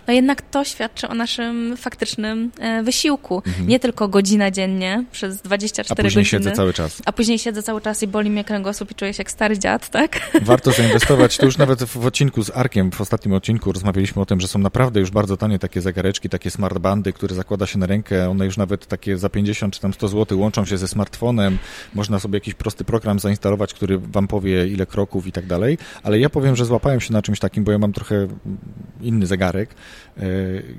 [0.07, 3.41] no jednak to świadczy o naszym faktycznym e, wysiłku.
[3.47, 3.67] Mhm.
[3.67, 6.01] Nie tylko godzina dziennie przez 24 godziny.
[6.01, 7.01] A później godziny, siedzę cały czas.
[7.05, 9.89] A później siedzę cały czas i boli mnie kręgosłup i czuję się jak stary dziad,
[9.89, 10.19] tak?
[10.41, 11.37] Warto zainwestować.
[11.37, 14.59] To już nawet w odcinku z Arkiem, w ostatnim odcinku rozmawialiśmy o tym, że są
[14.59, 18.29] naprawdę już bardzo tanie takie zegareczki, takie smartbandy, które zakłada się na rękę.
[18.29, 21.57] One już nawet takie za 50 czy tam 100 zł łączą się ze smartfonem.
[21.93, 25.77] Można sobie jakiś prosty program zainstalować, który wam powie ile kroków i tak dalej.
[26.03, 28.27] Ale ja powiem, że złapałem się na czymś takim, bo ja mam trochę
[29.01, 29.69] inny zegarek.
[30.17, 30.25] E,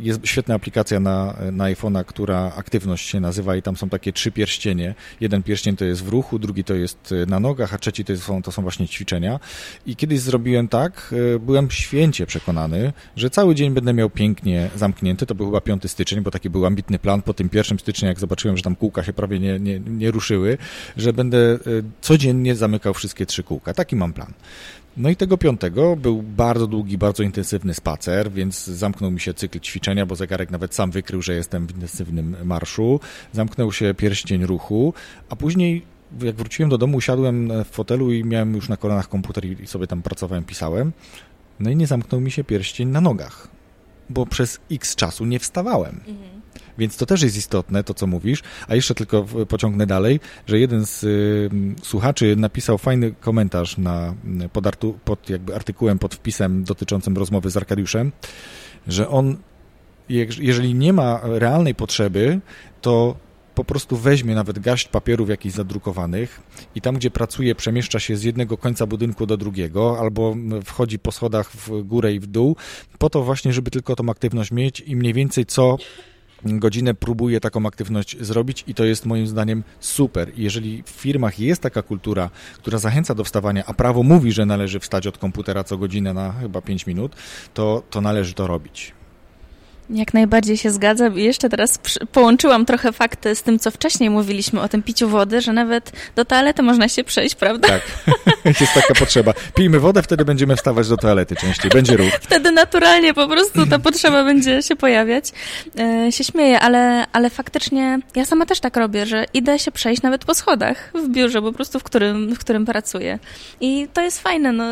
[0.00, 4.32] jest świetna aplikacja na, na iPhone'a, która aktywność się nazywa i tam są takie trzy
[4.32, 4.94] pierścienie.
[5.20, 8.42] Jeden pierścień to jest w ruchu, drugi to jest na nogach, a trzeci to są,
[8.42, 9.40] to są właśnie ćwiczenia.
[9.86, 15.26] I kiedyś zrobiłem tak, e, byłem święcie przekonany, że cały dzień będę miał pięknie zamknięty.
[15.26, 17.22] To był chyba 5 styczeń, bo taki był ambitny plan.
[17.22, 20.58] Po tym pierwszym styczniu, jak zobaczyłem, że tam kółka się prawie nie, nie, nie ruszyły,
[20.96, 21.58] że będę e,
[22.00, 23.74] codziennie zamykał wszystkie trzy kółka.
[23.74, 24.32] Taki mam plan.
[24.96, 29.60] No i tego piątego był bardzo długi, bardzo intensywny spacer, więc zamknął mi się cykl
[29.60, 33.00] ćwiczenia, bo zegarek nawet sam wykrył, że jestem w intensywnym marszu.
[33.32, 34.94] Zamknął się pierścień ruchu,
[35.28, 35.82] a później
[36.22, 39.86] jak wróciłem do domu, usiadłem w fotelu i miałem już na kolanach komputer i sobie
[39.86, 40.92] tam pracowałem, pisałem.
[41.60, 43.48] No i nie zamknął mi się pierścień na nogach,
[44.10, 46.00] bo przez x czasu nie wstawałem.
[46.06, 46.35] Mhm.
[46.78, 48.42] Więc to też jest istotne, to co mówisz.
[48.68, 51.50] A jeszcze tylko pociągnę dalej, że jeden z y,
[51.82, 54.14] słuchaczy napisał fajny komentarz na,
[54.52, 58.12] pod, artu, pod jakby artykułem, pod wpisem dotyczącym rozmowy z Arkadiuszem,
[58.86, 59.36] że on,
[60.38, 62.40] jeżeli nie ma realnej potrzeby,
[62.80, 63.16] to
[63.56, 66.40] po prostu weźmie nawet gaść papierów jakichś zadrukowanych
[66.74, 71.12] i tam, gdzie pracuje, przemieszcza się z jednego końca budynku do drugiego, albo wchodzi po
[71.12, 72.56] schodach w górę i w dół,
[72.98, 75.76] po to właśnie, żeby tylko tą aktywność mieć i mniej więcej co
[76.46, 80.32] godzinę próbuje taką aktywność zrobić i to jest moim zdaniem super.
[80.36, 84.80] Jeżeli w firmach jest taka kultura, która zachęca do wstawania, a prawo mówi, że należy
[84.80, 87.16] wstać od komputera co godzinę na chyba 5 minut,
[87.54, 88.94] to, to należy to robić.
[89.90, 91.78] Jak najbardziej się zgadzam i jeszcze teraz
[92.12, 96.24] połączyłam trochę fakty z tym, co wcześniej mówiliśmy o tym piciu wody, że nawet do
[96.24, 97.68] toalety można się przejść, prawda?
[97.68, 97.82] Tak,
[98.60, 99.34] jest taka potrzeba.
[99.54, 102.12] Pijmy wodę, wtedy będziemy wstawać do toalety częściej, będzie ruch.
[102.28, 105.32] Wtedy naturalnie po prostu ta potrzeba będzie się pojawiać.
[105.78, 110.02] E, się śmieję, ale, ale faktycznie ja sama też tak robię, że idę się przejść
[110.02, 113.18] nawet po schodach w biurze po prostu, w którym, w którym pracuję.
[113.60, 114.64] I to jest fajne, no.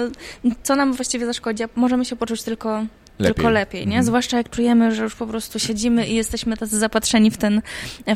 [0.62, 1.64] Co nam właściwie zaszkodzi?
[1.76, 2.84] Możemy się poczuć tylko
[3.18, 3.34] Lepiej.
[3.34, 3.86] tylko lepiej, nie?
[3.86, 4.04] Mhm.
[4.04, 7.62] Zwłaszcza jak czujemy, że już po prostu siedzimy i jesteśmy tacy zapatrzeni w ten,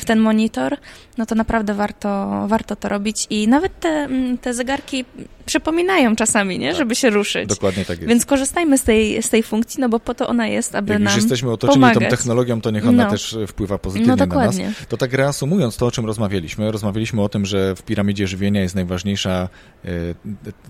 [0.01, 0.77] w ten monitor,
[1.19, 5.05] no to naprawdę warto, warto to robić i nawet te, mm, te zegarki
[5.47, 6.69] przypominają czasami, nie?
[6.69, 6.79] Tak.
[6.79, 7.49] Żeby się ruszyć.
[7.49, 8.09] Dokładnie tak jest.
[8.09, 11.03] Więc korzystajmy z tej, z tej funkcji, no bo po to ona jest, aby jak
[11.03, 12.05] nam już jesteśmy otoczeni pomagać.
[12.05, 13.11] tą technologią, to niech ona no.
[13.11, 14.57] też wpływa pozytywnie no, na nas.
[14.89, 18.75] To tak reasumując to, o czym rozmawialiśmy, rozmawialiśmy o tym, że w piramidzie żywienia jest
[18.75, 19.49] najważniejsza
[19.85, 19.89] e,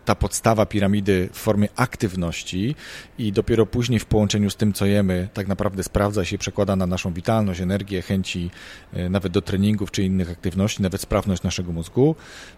[0.04, 2.74] ta podstawa piramidy w formie aktywności
[3.18, 6.86] i dopiero później w połączeniu z tym, co jemy, tak naprawdę sprawdza się przekłada na
[6.86, 8.50] naszą witalność, energię, chęci
[8.92, 12.14] e, nawet do treningów czy innych aktywności, nawet sprawność naszego mózgu.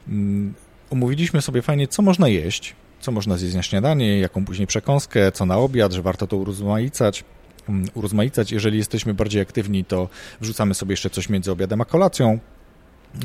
[0.08, 0.54] Mm,
[0.90, 5.46] omówiliśmy sobie fajnie, co można jeść, co można zjeść na śniadanie, jaką później przekąskę, co
[5.46, 7.24] na obiad, że warto to urozmaicać.
[7.68, 8.52] Mm, urozmaicać.
[8.52, 10.08] Jeżeli jesteśmy bardziej aktywni, to
[10.40, 12.38] wrzucamy sobie jeszcze coś między obiadem a kolacją.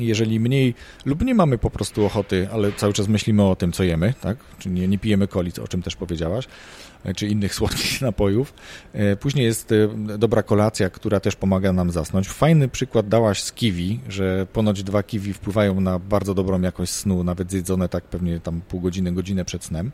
[0.00, 0.74] Jeżeli mniej
[1.04, 4.38] lub nie mamy po prostu ochoty, ale cały czas myślimy o tym, co jemy, tak?
[4.58, 6.48] Czyli nie, nie pijemy coli, o czym też powiedziałaś,
[7.06, 8.54] E, czy innych słodkich napojów.
[8.92, 12.28] E, później jest e, dobra kolacja, która też pomaga nam zasnąć.
[12.28, 17.24] Fajny przykład dałaś z kiwi, że ponoć dwa kiwi wpływają na bardzo dobrą jakość snu,
[17.24, 19.92] nawet zjedzone tak pewnie tam pół godziny, godzinę przed snem.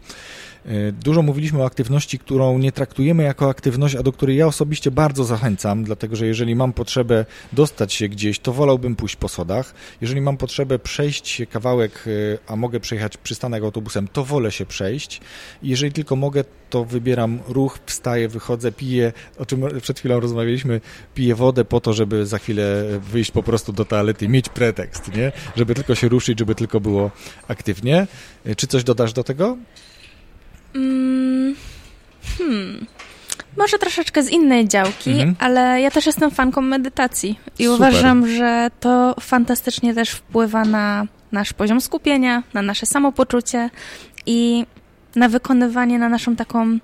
[1.05, 5.25] Dużo mówiliśmy o aktywności, którą nie traktujemy jako aktywność, a do której ja osobiście bardzo
[5.25, 9.75] zachęcam, dlatego że jeżeli mam potrzebę dostać się gdzieś, to wolałbym pójść po sodach.
[10.01, 12.05] Jeżeli mam potrzebę przejść kawałek,
[12.47, 15.21] a mogę przejechać przystanek autobusem, to wolę się przejść.
[15.63, 20.81] Jeżeli tylko mogę, to wybieram ruch, wstaję, wychodzę, piję, o czym przed chwilą rozmawialiśmy,
[21.15, 25.33] piję wodę po to, żeby za chwilę wyjść po prostu do toalety mieć pretekst, nie?
[25.57, 27.11] Żeby tylko się ruszyć, żeby tylko było
[27.49, 28.07] aktywnie.
[28.57, 29.57] Czy coś dodasz do tego?
[30.75, 31.57] Mm,
[32.39, 32.87] hmm.
[33.57, 35.37] Może troszeczkę z innej działki, mhm.
[35.39, 37.77] ale ja też jestem fanką medytacji i Super.
[37.77, 43.71] uważam, że to fantastycznie też wpływa na nasz poziom skupienia, na nasze samopoczucie
[44.27, 44.67] i
[45.17, 46.79] na wykonywanie, na naszą taką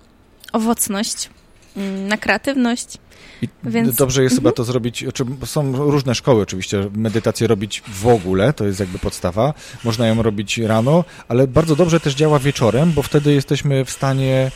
[0.52, 1.30] owocność,
[1.76, 2.98] mm, na kreatywność.
[3.42, 3.96] I Więc...
[3.96, 4.42] Dobrze jest mhm.
[4.42, 5.04] chyba to zrobić,
[5.44, 9.54] są różne szkoły oczywiście, medytację robić w ogóle, to jest jakby podstawa,
[9.84, 14.50] można ją robić rano, ale bardzo dobrze też działa wieczorem, bo wtedy jesteśmy w stanie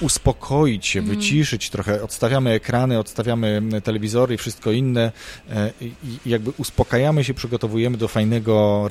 [0.00, 1.10] uspokoić się, mm.
[1.16, 2.02] wyciszyć trochę.
[2.02, 5.12] Odstawiamy ekrany, odstawiamy mm, telewizory i wszystko inne
[5.50, 5.92] e, i
[6.26, 8.88] jakby uspokajamy się, przygotowujemy do fajnego,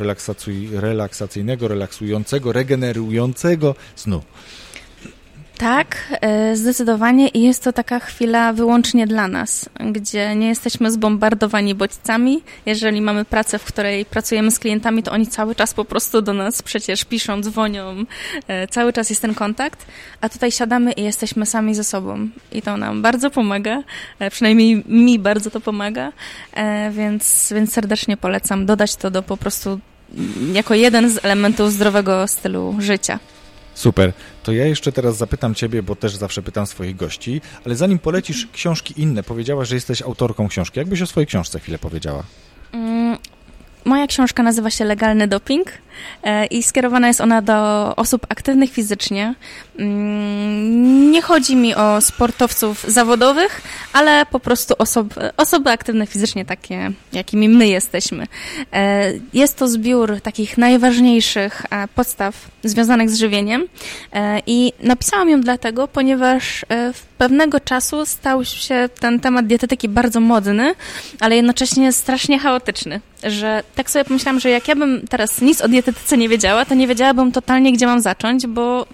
[0.74, 4.22] relaksacyjnego, relaksującego, regenerującego snu.
[5.62, 11.76] Tak, e, zdecydowanie i jest to taka chwila wyłącznie dla nas, gdzie nie jesteśmy zbombardowani
[11.76, 12.42] bodźcami.
[12.66, 16.34] Jeżeli mamy pracę, w której pracujemy z klientami, to oni cały czas po prostu do
[16.34, 18.06] nas przecież piszą, dzwonią,
[18.48, 19.86] e, cały czas jest ten kontakt,
[20.22, 23.84] a tutaj siadamy i jesteśmy sami ze sobą i to nam bardzo pomaga,
[24.20, 26.12] e, przynajmniej mi bardzo to pomaga,
[26.92, 29.80] więc, więc serdecznie polecam dodać to do po prostu
[30.54, 33.20] jako jeden z elementów zdrowego stylu życia.
[33.74, 34.14] Super.
[34.44, 38.48] To ja jeszcze teraz zapytam Ciebie, bo też zawsze pytam swoich gości, ale zanim polecisz
[38.54, 40.80] książki inne, powiedziałaś, że jesteś autorką książki.
[40.80, 42.24] Jakbyś o swojej książce chwilę powiedziała?
[43.86, 45.68] Moja książka nazywa się Legalny Doping
[46.24, 47.56] e, i skierowana jest ona do
[47.96, 49.36] osób aktywnych fizycznie.
[49.80, 53.62] Mm, nie chodzi mi o sportowców zawodowych,
[53.94, 58.28] ale po prostu osoby, osoby aktywne fizycznie, takie jakimi my jesteśmy.
[58.74, 63.68] E, jest to zbiór takich najważniejszych e, podstaw związanych z żywieniem
[64.48, 70.76] i napisałam ją dlatego, ponieważ w pewnego czasu stał się ten temat dietetyki bardzo modny,
[71.20, 73.02] ale jednocześnie strasznie chaotyczny.
[73.24, 76.76] Że tak sobie pomyślałam, że jak ja bym teraz nic o dietetyce nie wiedziała, to
[76.76, 78.86] nie wiedziałabym totalnie, gdzie mam zacząć, bo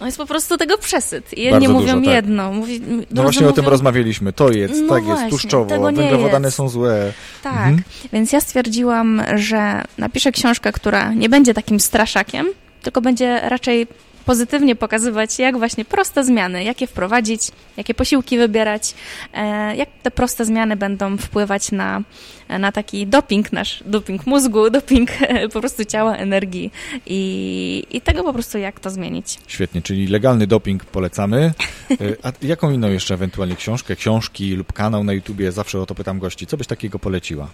[0.00, 1.38] no jest po prostu tego przesyt.
[1.38, 2.14] I jedni Bardzo mówią dużo, tak.
[2.14, 2.52] jedno.
[2.52, 3.52] Mówi, no właśnie mówią...
[3.52, 4.32] o tym rozmawialiśmy.
[4.32, 6.56] To jest, no tak właśnie, jest, tłuszczowo, węglowodany jest.
[6.56, 7.12] są złe.
[7.42, 7.82] Tak, mhm.
[8.12, 12.46] więc ja stwierdziłam, że napiszę książkę, która nie będzie takim straszakiem,
[12.82, 13.86] tylko będzie raczej
[14.28, 17.42] pozytywnie pokazywać, jak właśnie proste zmiany, jakie wprowadzić,
[17.76, 18.94] jakie posiłki wybierać,
[19.34, 22.02] e, jak te proste zmiany będą wpływać na,
[22.48, 25.10] na taki doping nasz, doping mózgu, doping
[25.52, 26.70] po prostu ciała, energii
[27.06, 29.38] i, i tego po prostu jak to zmienić.
[29.46, 31.52] Świetnie, czyli legalny doping polecamy.
[31.90, 35.94] E, a jaką inną jeszcze ewentualnie książkę, książki lub kanał na YouTubie, zawsze o to
[35.94, 37.48] pytam gości, co byś takiego poleciła?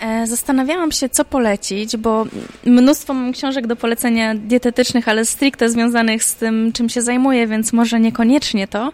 [0.00, 2.26] E, zastanawiałam się, co polecić, bo
[2.64, 7.72] mnóstwo mam książek do polecenia dietetycznych, ale stricte związanych z tym, czym się zajmuję, więc
[7.72, 8.92] może niekoniecznie to,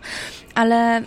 [0.54, 1.02] ale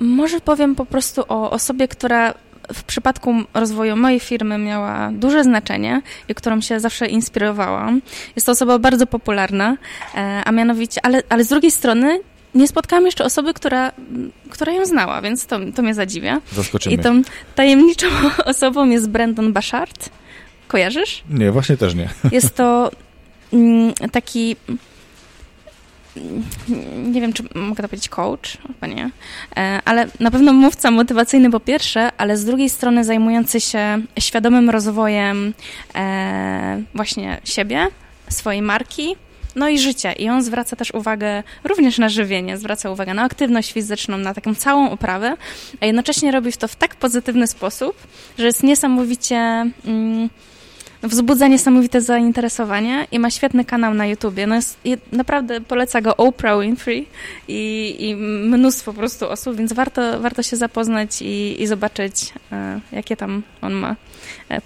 [0.00, 2.34] może powiem po prostu o osobie, która
[2.74, 8.02] w przypadku rozwoju mojej firmy miała duże znaczenie i którą się zawsze inspirowałam.
[8.36, 9.76] Jest to osoba bardzo popularna,
[10.14, 12.20] e, a mianowicie, ale, ale z drugiej strony
[12.54, 13.92] nie spotkałam jeszcze osoby, która,
[14.50, 16.40] która ją znała, więc to, to mnie zadziwia.
[16.52, 16.94] Zaskoczymy.
[16.94, 17.22] I tą
[17.54, 18.06] tajemniczą
[18.44, 20.08] osobą jest Brandon Bashard.
[20.68, 21.22] Kojarzysz?
[21.30, 22.08] Nie, właśnie też nie.
[22.32, 22.90] Jest to
[23.52, 24.56] mm, taki
[26.96, 29.10] nie wiem, czy mogę to powiedzieć coach, chyba nie,
[29.56, 34.70] e, ale na pewno mówca motywacyjny po pierwsze, ale z drugiej strony zajmujący się świadomym
[34.70, 35.54] rozwojem
[35.94, 37.86] e, właśnie siebie,
[38.28, 39.16] swojej marki,
[39.56, 40.12] no i życie.
[40.12, 44.54] I on zwraca też uwagę również na żywienie, zwraca uwagę na aktywność fizyczną, na taką
[44.54, 45.36] całą oprawę,
[45.80, 47.96] a jednocześnie robi to w tak pozytywny sposób,
[48.38, 49.36] że jest niesamowicie...
[49.84, 50.28] Mm,
[51.02, 54.46] wzbudza niesamowite zainteresowanie i ma świetny kanał na YouTubie.
[54.46, 54.78] No jest,
[55.12, 57.06] naprawdę poleca go Oprah Winfrey
[57.48, 62.80] i, i mnóstwo po prostu osób, więc warto, warto się zapoznać i, i zobaczyć, e,
[62.92, 63.96] jakie tam on ma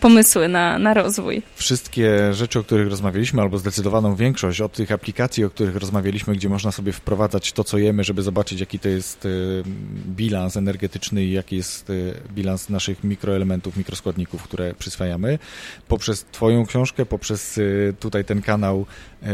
[0.01, 1.43] pomysły na, na rozwój.
[1.57, 6.49] Wszystkie rzeczy, o których rozmawialiśmy, albo zdecydowaną większość od tych aplikacji, o których rozmawialiśmy, gdzie
[6.49, 9.29] można sobie wprowadzać to, co jemy, żeby zobaczyć, jaki to jest e,
[10.09, 11.93] bilans energetyczny i jaki jest e,
[12.35, 15.39] bilans naszych mikroelementów, mikroskładników, które przyswajamy,
[15.89, 17.61] poprzez Twoją książkę, poprzez
[18.01, 18.87] tutaj ten kanał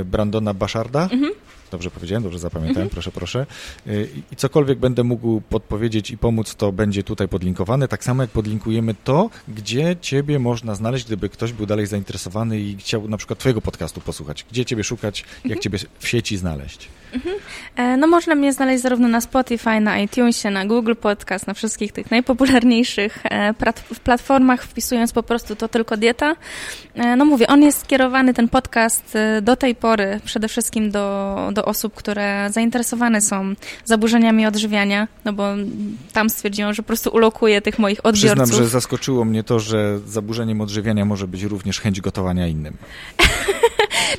[0.05, 1.03] Brandona Basharda.
[1.03, 1.33] Mhm
[1.73, 2.91] Dobrze powiedziałem, dobrze zapamiętałem, mhm.
[2.91, 3.47] proszę, proszę.
[3.87, 7.89] Y, I cokolwiek będę mógł podpowiedzieć i pomóc, to będzie tutaj podlinkowane.
[7.89, 12.77] Tak samo jak podlinkujemy to, gdzie Ciebie można znaleźć, gdyby ktoś był dalej zainteresowany i
[12.77, 14.47] chciał na przykład Twojego podcastu posłuchać.
[14.51, 15.61] Gdzie Ciebie szukać, jak mhm.
[15.61, 16.89] Ciebie w sieci znaleźć.
[17.13, 17.37] Mhm.
[17.77, 21.93] E, no można mnie znaleźć zarówno na Spotify, na iTunesie, na Google Podcast, na wszystkich
[21.93, 23.55] tych najpopularniejszych e,
[24.05, 26.37] platformach, wpisując po prostu to tylko dieta.
[26.95, 31.62] E, no mówię, on jest skierowany, ten podcast do tej pory przede wszystkim do, do
[31.65, 33.55] osób, które zainteresowane są
[33.85, 35.49] zaburzeniami odżywiania, no bo
[36.13, 38.43] tam stwierdziłam, że po prostu ulokuje tych moich odbiorców.
[38.43, 42.77] Przyznam, że zaskoczyło mnie to, że zaburzeniem odżywiania może być również chęć gotowania innym.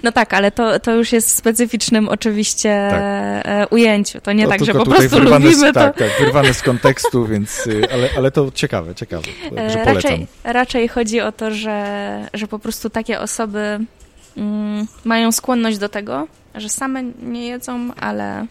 [0.03, 3.01] No tak, ale to, to już jest specyficznym oczywiście tak.
[3.45, 4.21] E, ujęciu.
[4.21, 5.73] To nie no, tak, że po prostu lubimy z, to.
[5.73, 9.95] Tak, tak, wyrwane z kontekstu, więc, y, ale, ale to ciekawe, ciekawe, że polecam.
[9.95, 13.79] Raczej, raczej chodzi o to, że, że po prostu takie osoby
[14.37, 18.45] mm, mają skłonność do tego, że same nie jedzą, ale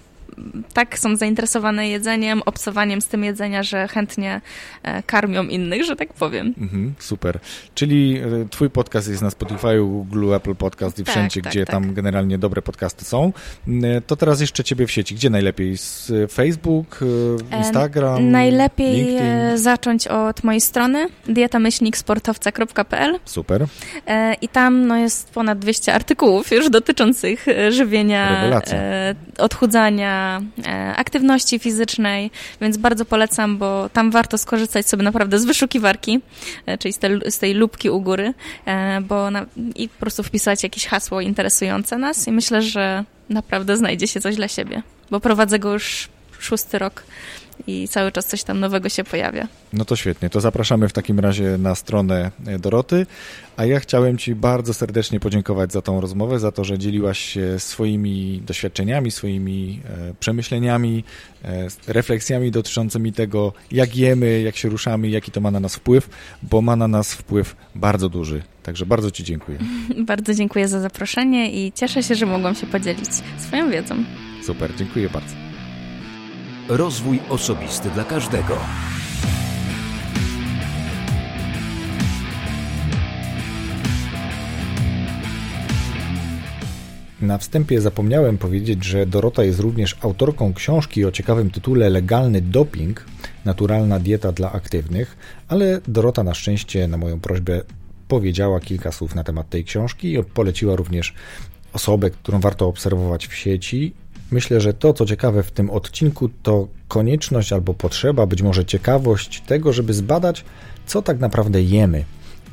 [0.73, 4.41] tak są zainteresowane jedzeniem, obcowaniem z tym jedzenia, że chętnie
[4.83, 6.55] e, karmią innych, że tak powiem.
[6.59, 7.39] Mhm, super.
[7.75, 11.65] Czyli e, twój podcast jest na Spotify, Google, Apple Podcast i tak, wszędzie, tak, gdzie
[11.65, 11.71] tak.
[11.73, 13.33] tam generalnie dobre podcasty są.
[13.83, 15.15] E, to teraz jeszcze ciebie w sieci.
[15.15, 15.77] Gdzie najlepiej?
[15.77, 17.01] Z Facebook,
[17.59, 19.59] Instagram, Najlepiej LinkedIn?
[19.59, 23.67] zacząć od mojej strony dietamyślniksportowca.pl Super.
[24.41, 28.79] I tam no, jest ponad 200 artykułów już dotyczących żywienia, Rewelacja.
[29.39, 30.22] odchudzania,
[30.67, 36.21] E, aktywności fizycznej, więc bardzo polecam, bo tam warto skorzystać sobie naprawdę z wyszukiwarki,
[36.67, 37.01] e, czyli z,
[37.35, 38.35] z tej lubki u góry,
[38.67, 39.47] e, bo na,
[39.77, 44.37] i po prostu wpisać jakieś hasło interesujące nas i myślę, że naprawdę znajdzie się coś
[44.37, 46.09] dla siebie, bo prowadzę go już
[46.39, 47.03] szósty rok
[47.67, 49.49] i cały czas coś tam nowego się pojawia.
[49.73, 50.31] No to świetnie.
[50.31, 53.07] To zapraszamy w takim razie na stronę e, Doroty.
[53.57, 57.59] A ja chciałem Ci bardzo serdecznie podziękować za tą rozmowę, za to, że dzieliłaś się
[57.59, 61.05] swoimi doświadczeniami, swoimi e, przemyśleniami,
[61.45, 66.09] e, refleksjami dotyczącymi tego, jak jemy, jak się ruszamy, jaki to ma na nas wpływ,
[66.43, 68.43] bo ma na nas wpływ bardzo duży.
[68.63, 69.59] Także bardzo Ci dziękuję.
[70.13, 74.05] bardzo dziękuję za zaproszenie i cieszę się, że mogłam się podzielić swoją wiedzą.
[74.47, 75.52] Super, dziękuję bardzo.
[76.77, 78.57] Rozwój osobisty dla każdego.
[87.21, 93.05] Na wstępie zapomniałem powiedzieć, że Dorota jest również autorką książki o ciekawym tytule Legalny doping
[93.45, 95.17] naturalna dieta dla aktywnych,
[95.49, 97.63] ale Dorota na szczęście na moją prośbę
[98.09, 101.15] powiedziała kilka słów na temat tej książki i poleciła również
[101.73, 104.02] osobę, którą warto obserwować w sieci
[104.33, 109.41] Myślę, że to, co ciekawe w tym odcinku, to konieczność albo potrzeba, być może ciekawość
[109.41, 110.45] tego, żeby zbadać,
[110.87, 112.05] co tak naprawdę jemy.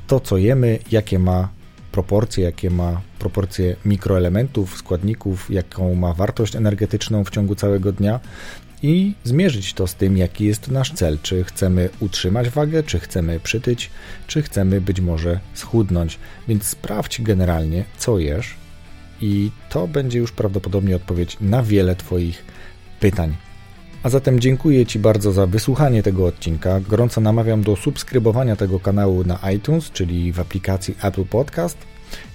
[0.07, 1.49] To, co jemy, jakie ma
[1.91, 8.19] proporcje, jakie ma proporcje mikroelementów, składników, jaką ma wartość energetyczną w ciągu całego dnia
[8.83, 11.17] i zmierzyć to z tym, jaki jest nasz cel.
[11.23, 13.89] Czy chcemy utrzymać wagę, czy chcemy przytyć,
[14.27, 16.19] czy chcemy być może schudnąć.
[16.47, 18.55] Więc sprawdź generalnie, co jesz,
[19.21, 22.45] i to będzie już prawdopodobnie odpowiedź na wiele Twoich
[22.99, 23.35] pytań.
[24.03, 26.79] A zatem dziękuję Ci bardzo za wysłuchanie tego odcinka.
[26.79, 31.77] Gorąco namawiam do subskrybowania tego kanału na iTunes, czyli w aplikacji Apple Podcast.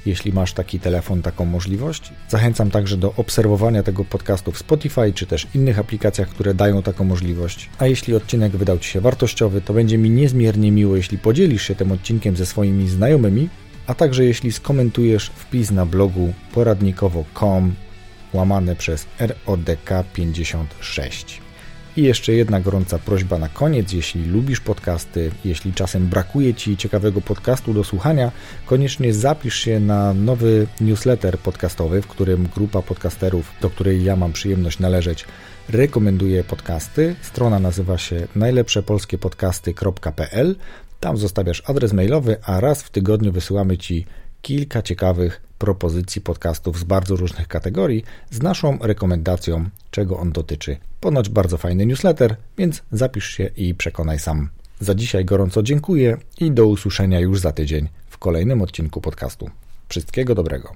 [0.07, 2.13] Jeśli masz taki telefon, taką możliwość.
[2.29, 7.05] Zachęcam także do obserwowania tego podcastu w Spotify czy też innych aplikacjach, które dają taką
[7.05, 7.71] możliwość.
[7.79, 11.75] A jeśli odcinek wydał Ci się wartościowy, to będzie mi niezmiernie miło, jeśli podzielisz się
[11.75, 13.49] tym odcinkiem ze swoimi znajomymi,
[13.87, 17.75] a także jeśli skomentujesz wpis na blogu poradnikowo.com
[18.33, 21.45] łamane przez RODK 56.
[21.97, 23.93] I jeszcze jedna gorąca prośba na koniec.
[23.93, 28.33] Jeśli lubisz podcasty, jeśli czasem brakuje Ci ciekawego podcastu do słuchania,
[28.67, 34.33] koniecznie zapisz się na nowy newsletter podcastowy, w którym grupa podcasterów, do której ja mam
[34.33, 35.25] przyjemność należeć,
[35.69, 37.17] rekomenduje podcasty.
[37.23, 40.57] Strona nazywa się najlepszepolskiepodcasty.pl.
[41.05, 44.07] Tam zostawiasz adres mailowy, a raz w tygodniu wysyłamy Ci
[44.43, 50.77] kilka ciekawych propozycji podcastów z bardzo różnych kategorii z naszą rekomendacją, czego on dotyczy.
[51.01, 54.49] Ponoć bardzo fajny newsletter, więc zapisz się i przekonaj sam.
[54.81, 59.51] Za dzisiaj gorąco dziękuję i do usłyszenia już za tydzień w kolejnym odcinku podcastu.
[59.89, 60.73] Wszystkiego dobrego.